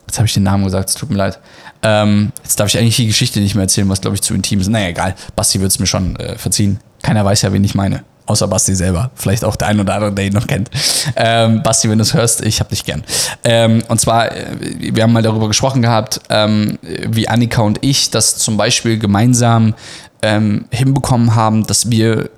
Jetzt 0.07 0.17
habe 0.17 0.27
ich 0.27 0.33
den 0.33 0.43
Namen 0.43 0.65
gesagt, 0.65 0.89
es 0.89 0.95
tut 0.95 1.09
mir 1.09 1.17
leid. 1.17 1.39
Ähm, 1.81 2.31
jetzt 2.43 2.59
darf 2.59 2.67
ich 2.67 2.77
eigentlich 2.77 2.97
die 2.97 3.07
Geschichte 3.07 3.39
nicht 3.39 3.55
mehr 3.55 3.63
erzählen, 3.63 3.89
was 3.89 4.01
glaube 4.01 4.15
ich 4.15 4.21
zu 4.21 4.33
intim 4.33 4.59
ist. 4.59 4.69
Naja, 4.69 4.89
egal. 4.89 5.15
Basti 5.35 5.59
wird 5.59 5.71
es 5.71 5.79
mir 5.79 5.87
schon 5.87 6.15
äh, 6.17 6.37
verziehen. 6.37 6.79
Keiner 7.01 7.25
weiß 7.25 7.41
ja, 7.41 7.53
wen 7.53 7.63
ich 7.63 7.75
meine. 7.75 8.03
Außer 8.25 8.47
Basti 8.47 8.73
selber. 8.73 9.11
Vielleicht 9.15 9.43
auch 9.43 9.57
der 9.57 9.67
ein 9.67 9.79
oder 9.79 9.95
andere, 9.95 10.13
der 10.13 10.25
ihn 10.25 10.33
noch 10.33 10.47
kennt. 10.47 10.69
Ähm, 11.15 11.61
Basti, 11.61 11.89
wenn 11.89 11.97
du 11.97 12.03
es 12.03 12.13
hörst, 12.13 12.41
ich 12.41 12.59
hab 12.61 12.69
dich 12.69 12.85
gern. 12.85 13.03
Ähm, 13.43 13.83
und 13.89 13.99
zwar, 13.99 14.31
äh, 14.31 14.45
wir 14.61 15.03
haben 15.03 15.11
mal 15.11 15.21
darüber 15.21 15.47
gesprochen 15.47 15.81
gehabt, 15.81 16.21
ähm, 16.29 16.79
wie 16.81 17.27
Annika 17.27 17.61
und 17.61 17.79
ich 17.81 18.11
das 18.11 18.37
zum 18.37 18.55
Beispiel 18.55 18.97
gemeinsam 18.97 19.73
ähm, 20.21 20.65
hinbekommen 20.71 21.35
haben, 21.35 21.67
dass 21.67 21.89
wir 21.91 22.29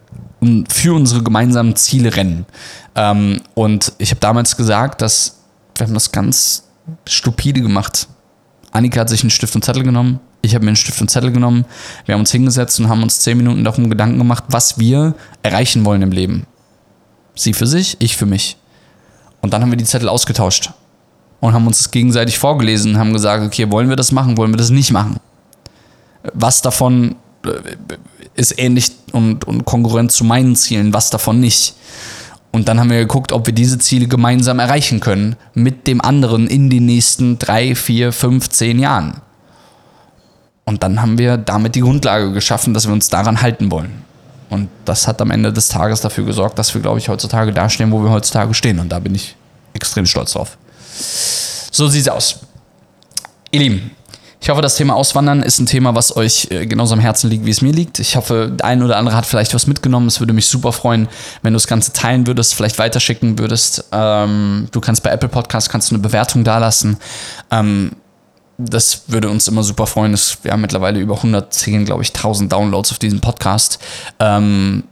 für 0.69 0.95
unsere 0.95 1.23
gemeinsamen 1.23 1.75
Ziele 1.75 2.15
rennen. 2.15 2.45
Ähm, 2.95 3.41
und 3.53 3.93
ich 3.97 4.11
habe 4.11 4.19
damals 4.19 4.57
gesagt, 4.57 5.01
dass 5.01 5.39
wir 5.77 5.87
haben 5.87 5.93
das 5.93 6.11
ganz 6.11 6.63
stupide 7.07 7.61
gemacht. 7.61 8.07
Annika 8.71 9.01
hat 9.01 9.09
sich 9.09 9.21
einen 9.21 9.29
Stift 9.29 9.55
und 9.55 9.63
Zettel 9.63 9.83
genommen, 9.83 10.19
ich 10.45 10.53
habe 10.53 10.63
mir 10.63 10.69
einen 10.69 10.75
Stift 10.75 11.01
und 11.01 11.09
Zettel 11.09 11.31
genommen. 11.31 11.65
Wir 12.05 12.13
haben 12.13 12.19
uns 12.19 12.31
hingesetzt 12.31 12.79
und 12.79 12.87
haben 12.87 13.01
uns 13.01 13.19
zehn 13.19 13.35
Minuten 13.35 13.63
darum 13.63 13.89
Gedanken 13.89 14.19
gemacht, 14.19 14.43
was 14.49 14.77
wir 14.77 15.15
erreichen 15.41 15.83
wollen 15.85 16.03
im 16.03 16.11
Leben. 16.11 16.45
Sie 17.35 17.53
für 17.53 17.65
sich, 17.65 17.97
ich 17.99 18.15
für 18.15 18.27
mich. 18.27 18.57
Und 19.41 19.53
dann 19.53 19.61
haben 19.61 19.71
wir 19.71 19.77
die 19.77 19.85
Zettel 19.85 20.07
ausgetauscht 20.07 20.71
und 21.39 21.53
haben 21.53 21.67
uns 21.67 21.79
das 21.79 21.91
gegenseitig 21.91 22.37
vorgelesen 22.37 22.93
und 22.93 22.99
haben 22.99 23.11
gesagt, 23.11 23.43
okay, 23.43 23.71
wollen 23.71 23.89
wir 23.89 23.95
das 23.95 24.11
machen, 24.11 24.37
wollen 24.37 24.51
wir 24.51 24.57
das 24.57 24.69
nicht 24.69 24.91
machen? 24.91 25.17
Was 26.33 26.61
davon 26.61 27.15
äh, 27.43 27.49
ist 28.35 28.57
ähnlich 28.59 28.91
und, 29.15 29.45
und 29.45 29.65
konkurrent 29.65 30.11
zu 30.11 30.23
meinen 30.23 30.55
Zielen, 30.55 30.93
was 30.93 31.09
davon 31.09 31.39
nicht? 31.39 31.75
Und 32.51 32.67
dann 32.67 32.79
haben 32.79 32.89
wir 32.89 32.99
geguckt, 32.99 33.31
ob 33.31 33.47
wir 33.47 33.53
diese 33.53 33.79
Ziele 33.79 34.07
gemeinsam 34.07 34.59
erreichen 34.59 34.99
können 34.99 35.35
mit 35.53 35.87
dem 35.87 36.01
anderen 36.01 36.47
in 36.47 36.69
den 36.69 36.85
nächsten 36.85 37.39
drei, 37.39 37.75
vier, 37.75 38.11
fünf, 38.11 38.49
zehn 38.49 38.79
Jahren. 38.79 39.21
Und 40.65 40.83
dann 40.83 41.01
haben 41.01 41.17
wir 41.17 41.37
damit 41.37 41.75
die 41.75 41.81
Grundlage 41.81 42.31
geschaffen, 42.31 42.73
dass 42.73 42.87
wir 42.87 42.93
uns 42.93 43.09
daran 43.09 43.41
halten 43.41 43.71
wollen. 43.71 44.03
Und 44.49 44.69
das 44.85 45.07
hat 45.07 45.21
am 45.21 45.31
Ende 45.31 45.51
des 45.51 45.67
Tages 45.67 46.01
dafür 46.01 46.25
gesorgt, 46.25 46.57
dass 46.59 46.73
wir, 46.73 46.81
glaube 46.81 46.99
ich, 46.99 47.09
heutzutage 47.09 47.51
dastehen, 47.51 47.91
wo 47.91 48.01
wir 48.03 48.09
heutzutage 48.09 48.53
stehen. 48.53 48.79
Und 48.79 48.89
da 48.89 48.99
bin 48.99 49.15
ich 49.15 49.35
extrem 49.73 50.05
stolz 50.05 50.33
drauf. 50.33 50.57
So 51.71 51.87
sieht 51.87 52.01
es 52.01 52.09
aus. 52.09 52.39
Ihr 53.51 53.59
Lieben, 53.59 53.91
ich 54.45 54.49
hoffe, 54.51 54.61
das 54.61 54.75
Thema 54.75 54.95
Auswandern 54.95 55.41
ist 55.41 55.57
ein 55.57 55.65
Thema, 55.65 55.95
was 55.95 56.15
euch 56.15 56.49
äh, 56.51 56.67
genauso 56.67 56.93
am 56.93 56.99
Herzen 56.99 57.31
liegt, 57.31 57.47
wie 57.47 57.49
es 57.49 57.63
mir 57.63 57.73
liegt. 57.73 57.97
Ich 57.97 58.15
hoffe, 58.15 58.51
der 58.53 58.63
ein 58.67 58.83
oder 58.83 58.97
andere 58.97 59.15
hat 59.15 59.25
vielleicht 59.25 59.55
was 59.55 59.65
mitgenommen. 59.65 60.05
Es 60.05 60.19
würde 60.19 60.33
mich 60.33 60.45
super 60.45 60.71
freuen, 60.71 61.07
wenn 61.41 61.53
du 61.53 61.55
das 61.55 61.65
Ganze 61.65 61.93
teilen 61.93 62.27
würdest, 62.27 62.53
vielleicht 62.53 62.77
weiterschicken 62.77 63.39
würdest. 63.39 63.85
Ähm, 63.91 64.67
du 64.69 64.81
kannst 64.81 65.01
bei 65.01 65.09
Apple 65.09 65.29
Podcasts 65.29 65.67
kannst 65.67 65.91
eine 65.91 65.97
Bewertung 65.97 66.43
dalassen. 66.43 66.97
Ähm, 67.49 67.93
das 68.59 69.05
würde 69.07 69.31
uns 69.31 69.47
immer 69.47 69.63
super 69.63 69.87
freuen. 69.87 70.15
wir 70.43 70.51
haben 70.51 70.61
mittlerweile 70.61 70.99
über 70.99 71.15
110, 71.15 71.85
glaube 71.85 72.03
ich, 72.03 72.09
1000 72.09 72.53
Downloads 72.53 72.91
auf 72.91 72.99
diesem 72.99 73.21
Podcast. 73.21 73.79
Ähm, 74.19 74.83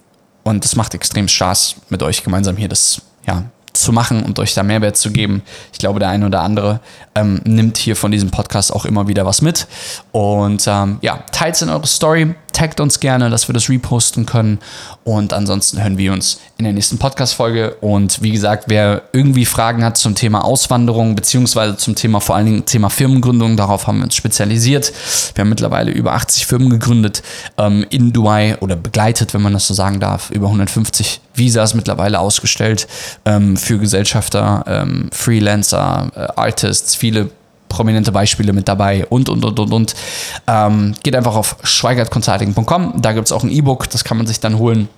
und 0.41 0.65
es 0.65 0.75
macht 0.75 0.95
extrem 0.95 1.27
Spaß, 1.27 1.75
mit 1.89 2.01
euch 2.01 2.23
gemeinsam 2.23 2.57
hier 2.57 2.69
das 2.69 3.03
ja, 3.27 3.43
zu 3.73 3.91
machen 3.91 4.23
und 4.23 4.37
euch 4.39 4.53
da 4.53 4.63
Mehrwert 4.63 4.97
zu 4.97 5.11
geben. 5.11 5.41
Ich 5.71 5.79
glaube, 5.79 5.99
der 5.99 6.09
eine 6.09 6.27
oder 6.27 6.41
andere 6.41 6.79
ähm, 7.15 7.41
nimmt 7.43 7.77
hier 7.77 7.95
von 7.95 8.11
diesem 8.11 8.29
Podcast 8.29 8.71
auch 8.71 8.85
immer 8.85 9.07
wieder 9.07 9.25
was 9.25 9.41
mit. 9.41 9.67
Und 10.11 10.65
ähm, 10.67 10.99
ja, 11.01 11.17
teilt 11.31 11.55
es 11.55 11.61
in 11.63 11.69
eure 11.69 11.87
Story, 11.87 12.35
taggt 12.53 12.79
uns 12.79 12.99
gerne, 12.99 13.29
dass 13.29 13.49
wir 13.49 13.53
das 13.53 13.69
reposten 13.69 14.25
können. 14.25 14.59
Und 15.03 15.33
ansonsten 15.33 15.81
hören 15.81 15.97
wir 15.97 16.13
uns 16.13 16.39
in 16.57 16.65
der 16.65 16.73
nächsten 16.73 16.99
Podcast-Folge. 16.99 17.75
Und 17.81 18.21
wie 18.21 18.31
gesagt, 18.31 18.65
wer 18.67 19.01
irgendwie 19.11 19.45
Fragen 19.45 19.83
hat 19.83 19.97
zum 19.97 20.13
Thema 20.13 20.45
Auswanderung, 20.45 21.15
beziehungsweise 21.15 21.75
zum 21.75 21.95
Thema 21.95 22.21
vor 22.21 22.35
allen 22.35 22.45
Dingen 22.45 22.65
Thema 22.65 22.89
Firmengründung, 22.89 23.57
darauf 23.57 23.87
haben 23.87 23.97
wir 23.97 24.05
uns 24.05 24.15
spezialisiert. 24.15 24.93
Wir 25.33 25.41
haben 25.41 25.49
mittlerweile 25.49 25.91
über 25.91 26.13
80 26.13 26.45
Firmen 26.45 26.69
gegründet 26.69 27.23
ähm, 27.57 27.85
in 27.89 28.13
Dubai 28.13 28.57
oder 28.59 28.75
begleitet, 28.75 29.33
wenn 29.33 29.41
man 29.41 29.53
das 29.53 29.67
so 29.67 29.73
sagen 29.73 29.99
darf. 29.99 30.29
Über 30.29 30.45
150 30.47 31.21
Visas 31.35 31.73
mittlerweile 31.73 32.19
ausgestellt 32.19 32.87
ähm, 33.25 33.57
für 33.57 33.79
Gesellschafter, 33.79 34.63
ähm, 34.67 35.09
Freelancer, 35.11 36.11
äh, 36.15 36.39
Artists, 36.39 36.95
viele 36.95 37.29
prominente 37.69 38.11
Beispiele 38.11 38.53
mit 38.53 38.67
dabei 38.67 39.05
und, 39.07 39.29
und, 39.29 39.43
und, 39.43 39.59
und, 39.59 39.73
und. 39.73 39.95
Ähm, 40.47 40.93
geht 41.01 41.15
einfach 41.15 41.35
auf 41.35 41.57
schweigertconsulting.com. 41.63 43.01
Da 43.01 43.13
gibt 43.13 43.27
es 43.27 43.31
auch 43.31 43.43
ein 43.43 43.49
E-Book, 43.49 43.89
das 43.89 44.03
kann 44.03 44.17
man 44.17 44.27
sich 44.27 44.39
dann 44.39 44.57
holen. 44.59 44.89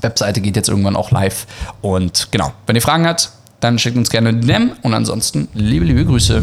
Webseite 0.00 0.40
geht 0.40 0.56
jetzt 0.56 0.68
irgendwann 0.68 0.96
auch 0.96 1.10
live. 1.10 1.46
Und 1.82 2.28
genau, 2.30 2.52
wenn 2.66 2.76
ihr 2.76 2.82
Fragen 2.82 3.06
habt, 3.06 3.30
dann 3.60 3.78
schickt 3.78 3.96
uns 3.96 4.10
gerne 4.10 4.34
die 4.34 4.46
DM 4.46 4.72
und 4.82 4.94
ansonsten 4.94 5.48
liebe, 5.54 5.84
liebe 5.84 6.04
Grüße. 6.04 6.42